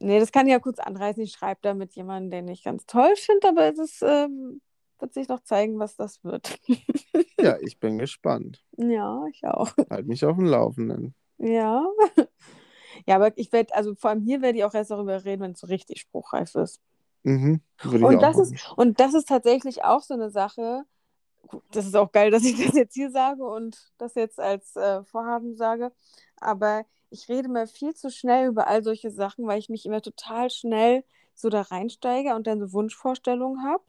Nee, 0.00 0.18
das 0.18 0.32
kann 0.32 0.46
ich 0.46 0.52
ja 0.52 0.58
kurz 0.58 0.78
anreißen. 0.78 1.22
Ich 1.22 1.32
schreibe 1.32 1.60
da 1.62 1.74
mit 1.74 1.94
jemandem, 1.94 2.30
den 2.30 2.48
ich 2.48 2.64
ganz 2.64 2.86
toll 2.86 3.14
finde, 3.16 3.48
aber 3.48 3.70
es 3.70 3.78
ist, 3.78 4.02
ähm, 4.02 4.60
wird 4.98 5.12
sich 5.14 5.28
noch 5.28 5.40
zeigen, 5.40 5.78
was 5.78 5.96
das 5.96 6.22
wird. 6.24 6.58
Ja, 7.40 7.56
ich 7.62 7.80
bin 7.80 7.96
gespannt. 7.96 8.62
Ja, 8.76 9.24
ich 9.32 9.42
auch. 9.44 9.72
Halt 9.88 10.06
mich 10.06 10.22
auf 10.26 10.36
dem 10.36 10.44
Laufenden. 10.44 11.14
Ja. 11.38 11.86
Ja, 13.06 13.16
aber 13.16 13.32
ich 13.38 13.50
werde, 13.50 13.74
also 13.74 13.94
vor 13.94 14.10
allem 14.10 14.20
hier 14.20 14.42
werde 14.42 14.58
ich 14.58 14.64
auch 14.64 14.74
erst 14.74 14.90
darüber 14.90 15.24
reden, 15.24 15.40
wenn 15.42 15.52
es 15.52 15.60
so 15.60 15.66
richtig 15.68 16.00
spruchreif 16.00 16.54
ist. 16.54 16.82
Mhm, 17.22 17.62
Und 17.82 18.20
das 18.20 18.38
ist, 18.38 18.72
und 18.76 19.00
das 19.00 19.14
ist 19.14 19.28
tatsächlich 19.28 19.84
auch 19.84 20.02
so 20.02 20.12
eine 20.14 20.28
Sache. 20.28 20.84
Das 21.72 21.86
ist 21.86 21.96
auch 21.96 22.12
geil, 22.12 22.30
dass 22.30 22.44
ich 22.44 22.56
das 22.64 22.74
jetzt 22.74 22.94
hier 22.94 23.10
sage 23.10 23.44
und 23.44 23.76
das 23.98 24.14
jetzt 24.14 24.38
als 24.40 24.76
äh, 24.76 25.04
Vorhaben 25.04 25.56
sage. 25.56 25.92
Aber 26.36 26.84
ich 27.10 27.28
rede 27.28 27.48
mal 27.48 27.66
viel 27.66 27.94
zu 27.94 28.10
schnell 28.10 28.48
über 28.48 28.66
all 28.68 28.82
solche 28.84 29.10
Sachen, 29.10 29.46
weil 29.46 29.58
ich 29.58 29.68
mich 29.68 29.86
immer 29.86 30.02
total 30.02 30.50
schnell 30.50 31.04
so 31.34 31.48
da 31.48 31.62
reinsteige 31.62 32.34
und 32.34 32.46
dann 32.46 32.60
so 32.60 32.72
Wunschvorstellungen 32.72 33.64
habe. 33.64 33.82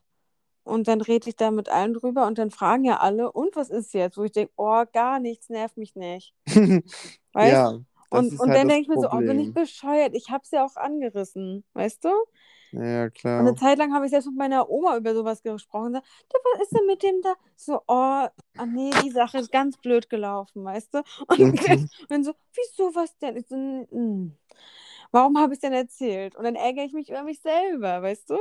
Und 0.64 0.88
dann 0.88 1.02
rede 1.02 1.30
ich 1.30 1.36
da 1.36 1.52
mit 1.52 1.70
allen 1.70 1.94
drüber 1.94 2.28
und 2.28 2.38
dann 2.38 2.52
fragen 2.52 2.84
ja 2.86 3.00
alle, 3.00 3.32
und 3.32 3.56
was 3.56 3.70
ist 3.70 3.94
jetzt? 3.94 4.18
Wo 4.18 4.24
ich 4.24 4.32
denke, 4.32 4.54
oh, 4.58 4.84
gar 4.94 5.20
nichts, 5.20 5.50
nervt 5.50 5.78
mich 5.78 5.96
nicht. 5.96 6.36
Weißt 7.34 7.52
ja, 7.52 7.80
das 8.12 8.28
Und, 8.28 8.40
und 8.40 8.48
halt 8.50 8.56
dann 8.56 8.68
denke 8.68 8.84
ich 8.84 8.88
mir 8.90 9.00
so, 9.00 9.10
oh, 9.12 9.22
bin 9.24 9.40
ich 9.40 9.54
bescheuert? 9.54 10.16
Ich 10.16 10.30
habe 10.30 10.44
es 10.44 10.52
ja 10.52 10.66
auch 10.66 10.76
angerissen, 10.78 11.64
weißt 11.74 12.04
du? 12.06 12.10
Ja, 12.72 13.06
Und 13.06 13.14
klar. 13.16 13.40
eine 13.40 13.56
Zeit 13.56 13.78
lang 13.78 13.94
habe 13.94 14.06
ich 14.06 14.12
selbst 14.12 14.28
mit 14.28 14.38
meiner 14.38 14.70
Oma 14.70 14.98
über 14.98 15.14
sowas 15.14 15.42
gesprochen. 15.44 15.88
und 15.88 15.94
gesagt, 15.94 16.08
"Du, 16.30 16.38
Was 16.54 16.62
ist 16.64 16.76
denn 16.76 16.86
mit 16.88 17.04
dem 17.04 17.22
da? 17.22 17.34
So, 17.56 17.76
oh, 17.88 18.28
ah, 18.58 18.66
nee, 18.68 18.92
die 19.04 19.10
Sache 19.12 19.40
ist 19.40 19.52
ganz 19.52 19.78
blöd 19.78 20.10
gelaufen, 20.10 20.64
weißt 20.64 20.94
du? 20.94 21.00
Und 21.28 21.40
dann, 21.68 21.90
und 22.10 22.24
so, 22.26 22.34
wieso, 22.54 22.96
was 22.96 23.18
denn? 23.20 23.38
Ich 23.38 23.48
so, 23.48 23.56
"Mm, 23.58 24.38
warum 25.12 25.38
habe 25.38 25.54
ich 25.54 25.58
es 25.58 25.62
denn 25.62 25.74
erzählt? 25.74 26.36
Und 26.36 26.44
dann 26.46 26.56
ärgere 26.56 26.86
ich 26.86 26.94
mich 26.94 27.10
über 27.10 27.24
mich 27.24 27.42
selber, 27.42 28.02
weißt 28.02 28.30
du? 28.30 28.38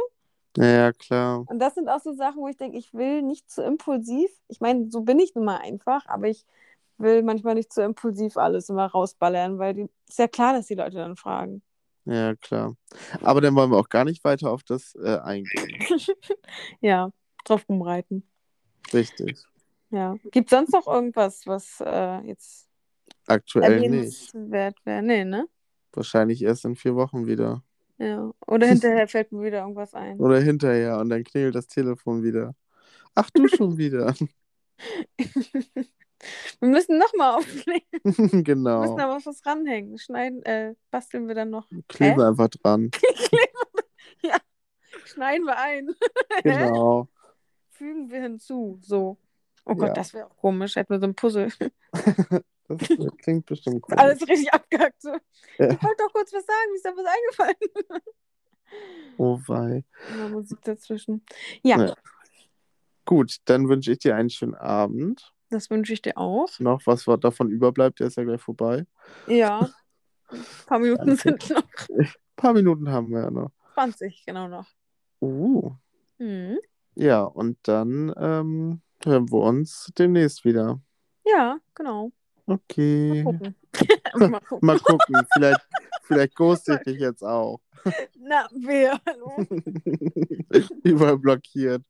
Ja, 0.57 0.93
klar. 0.93 1.45
Und 1.49 1.59
das 1.59 1.75
sind 1.75 1.89
auch 1.89 2.01
so 2.01 2.13
Sachen, 2.13 2.41
wo 2.43 2.49
ich 2.49 2.57
denke, 2.57 2.79
ich 2.79 2.93
will 2.95 3.23
nicht 3.23 3.51
zu 3.51 3.63
impulsiv. 3.63 4.31
Ich 4.49 4.61
meine, 4.61 4.91
so 4.91 5.03
bin 5.03 5.19
ich 5.19 5.35
nun 5.35 5.45
mal 5.45 5.59
einfach, 5.59 6.07
aber 6.07 6.29
ich 6.29 6.45
will 6.99 7.23
manchmal 7.23 7.55
nicht 7.55 7.73
zu 7.73 7.83
impulsiv 7.83 8.37
alles 8.37 8.69
immer 8.69 8.87
rausballern, 8.87 9.59
weil 9.59 9.75
die, 9.75 9.87
ist 10.09 10.19
ja 10.19 10.29
klar, 10.29 10.53
dass 10.53 10.67
die 10.67 10.75
Leute 10.75 10.97
dann 10.97 11.17
fragen. 11.17 11.63
Ja, 12.11 12.35
klar. 12.35 12.77
Aber 13.23 13.41
dann 13.41 13.55
wollen 13.55 13.71
wir 13.71 13.79
auch 13.79 13.89
gar 13.89 14.05
nicht 14.05 14.25
weiter 14.25 14.51
auf 14.51 14.65
das 14.65 14.97
äh, 14.97 15.19
eingehen. 15.19 15.79
ja, 16.81 17.13
drauf 17.45 17.69
rumreiten. 17.69 18.29
Richtig. 18.93 19.39
Ja. 19.91 20.17
Gibt 20.33 20.51
es 20.51 20.59
sonst 20.59 20.73
noch 20.73 20.89
irgendwas, 20.89 21.47
was 21.47 21.81
äh, 21.81 22.27
jetzt 22.27 22.69
Aktuell 23.29 23.79
nicht. 23.79 23.85
erwähnenswert 23.85 24.77
wäre? 24.85 25.03
Nee, 25.03 25.25
ne? 25.25 25.47
Wahrscheinlich 25.93 26.43
erst 26.43 26.65
in 26.65 26.75
vier 26.75 26.97
Wochen 26.97 27.29
wieder. 27.29 27.63
Ja. 27.99 28.33
Oder 28.45 28.67
hinterher 28.67 29.07
fällt 29.09 29.31
mir 29.31 29.45
wieder 29.45 29.61
irgendwas 29.61 29.95
ein. 29.95 30.19
Oder 30.19 30.41
hinterher 30.41 30.99
und 30.99 31.11
dann 31.11 31.23
klingelt 31.23 31.55
das 31.55 31.69
Telefon 31.69 32.25
wieder. 32.25 32.57
Ach, 33.15 33.31
du 33.31 33.47
schon 33.47 33.77
wieder. 33.79 34.15
Wir 36.61 36.69
müssen 36.69 36.99
nochmal 36.99 37.39
aufnehmen. 37.39 37.83
Wir 38.33 38.43
genau. 38.43 38.81
müssen 38.81 39.01
aber 39.01 39.25
was 39.25 39.47
ranhängen. 39.47 39.99
Schneiden, 39.99 40.43
äh, 40.45 40.75
basteln 40.91 41.29
wir 41.29 41.35
dann 41.35 41.51
noch. 41.51 41.69
Kleben 41.89 42.21
einfach 42.21 42.49
dran. 42.49 42.91
Schneiden 45.07 45.47
wir 45.47 45.59
ein. 45.59 45.91
Genau. 46.45 47.09
Fügen 47.71 48.11
wir 48.11 48.21
hinzu. 48.23 48.79
So. 48.83 49.19
Oh 49.65 49.75
Gott, 49.75 49.89
Ja. 49.89 49.95
das 49.95 50.15
wäre 50.15 50.27
auch 50.27 50.37
komisch. 50.37 50.77
Hätten 50.77 50.93
wir 50.93 51.01
so 51.01 51.07
ein 51.07 51.15
Puzzle. 51.15 51.51
Das 52.69 53.17
klingt 53.23 53.47
bestimmt 53.47 53.85
cool. 53.89 53.97
Alles 53.97 54.21
richtig 54.29 54.53
abgehackt. 54.53 55.01
So. 55.03 55.11
Ja. 55.11 55.19
Ich 55.73 55.83
wollte 55.83 55.97
doch 56.05 56.13
kurz 56.13 56.33
was 56.33 56.45
sagen. 56.47 56.71
Mir 56.71 56.77
ist 56.77 56.85
da 56.85 56.91
was 56.97 57.07
eingefallen. 57.07 58.03
Oh 59.17 59.41
wei. 59.49 59.85
Immer 60.13 60.29
Musik 60.29 60.61
dazwischen. 60.63 61.25
Ja, 61.63 61.87
Ja. 61.87 61.95
Gut, 63.05 63.39
dann 63.47 63.69
wünsche 63.69 63.91
ich 63.93 63.99
dir 63.99 64.15
einen 64.15 64.31
schönen 64.31 64.55
Abend. 64.55 65.33
Das 65.51 65.71
wünsche 65.71 65.93
ich 65.93 66.03
dir 66.03 66.17
auch. 66.17 66.49
Noch 66.59 66.87
was 66.87 67.05
davon 67.21 67.51
überbleibt, 67.51 68.01
der 68.01 68.07
ist 68.07 68.17
ja 68.17 68.25
gleich 68.25 68.41
vorbei. 68.41 68.87
Ja. 69.27 69.69
Ein 70.29 70.39
paar 70.67 70.79
Minuten 70.79 71.17
sind 71.17 71.51
noch. 71.51 71.63
Ein 71.89 72.09
paar 72.37 72.53
Minuten 72.53 72.91
haben 72.91 73.11
wir 73.11 73.23
ja 73.23 73.31
noch. 73.31 73.51
20, 73.75 74.25
genau 74.27 74.49
noch. 74.49 74.67
Uh. 75.21 75.73
Mhm. 76.19 76.59
Ja, 76.95 77.23
und 77.23 77.59
dann 77.63 78.13
ähm, 78.17 78.81
hören 79.05 79.31
wir 79.31 79.41
uns 79.41 79.91
demnächst 79.99 80.45
wieder. 80.45 80.81
Ja, 81.25 81.59
genau. 81.75 82.13
Okay. 82.47 83.23
Gucken. 83.25 83.55
Mal 84.31 84.41
gucken. 84.41 84.67
Mal 84.67 84.79
gucken, 84.81 85.27
vielleicht, 85.33 85.69
vielleicht 86.03 86.35
ghoste 86.35 86.75
ich 86.75 86.93
dich 86.93 87.01
jetzt 87.01 87.23
auch. 87.23 87.61
Na, 88.19 88.49
wer? 88.53 89.01
Überall 90.83 91.19
blockiert. 91.19 91.83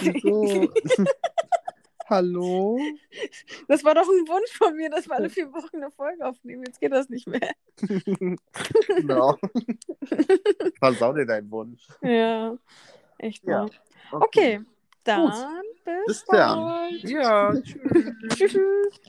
Wieso? 0.00 0.68
Hallo? 2.06 2.78
Das 3.68 3.82
war 3.84 3.94
doch 3.94 4.02
ein 4.08 4.28
Wunsch 4.28 4.52
von 4.52 4.76
mir, 4.76 4.90
dass 4.90 5.08
wir 5.08 5.14
alle 5.16 5.30
vier 5.30 5.52
Wochen 5.52 5.76
eine 5.76 5.90
Folge 5.90 6.26
aufnehmen. 6.26 6.62
Jetzt 6.66 6.80
geht 6.80 6.92
das 6.92 7.08
nicht 7.08 7.26
mehr. 7.26 7.52
genau. 8.96 9.36
Versau 10.78 11.12
dir 11.14 11.24
deinen 11.26 11.50
Wunsch. 11.50 11.86
Ja, 12.02 12.56
echt 13.18 13.44
Ja. 13.44 13.66
mal. 14.12 14.20
Okay, 14.22 14.60
dann 15.04 15.32
bis, 15.84 15.94
Bis 16.06 16.24
dann. 16.26 16.58
bald. 16.60 17.02
Ja, 17.04 17.52
tschüss. 17.60 18.36
Tschüss. 18.36 19.00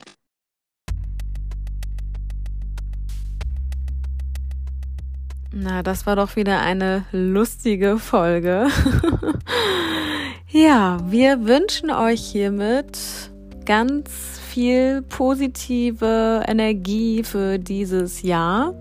Na, 5.58 5.82
das 5.82 6.04
war 6.04 6.16
doch 6.16 6.36
wieder 6.36 6.60
eine 6.60 7.06
lustige 7.12 7.98
Folge. 7.98 8.66
ja, 10.50 10.98
wir 11.08 11.46
wünschen 11.46 11.90
euch 11.90 12.20
hiermit 12.20 12.98
ganz 13.64 14.38
viel 14.50 15.00
positive 15.00 16.42
Energie 16.46 17.22
für 17.24 17.58
dieses 17.58 18.20
Jahr. 18.20 18.74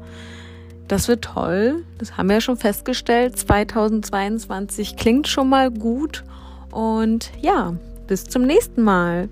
Das 0.90 1.08
wird 1.08 1.24
toll. 1.24 1.86
Das 1.98 2.18
haben 2.18 2.28
wir 2.28 2.36
ja 2.36 2.42
schon 2.42 2.58
festgestellt. 2.58 3.40
2022 3.40 4.98
klingt 4.98 5.30
schon 5.30 5.48
mal 5.48 5.72
gut. 5.72 6.26
Und 6.72 7.32
ja, 7.42 7.74
bis 8.06 8.26
zum 8.26 8.42
nächsten 8.42 8.82
Mal. 8.82 9.30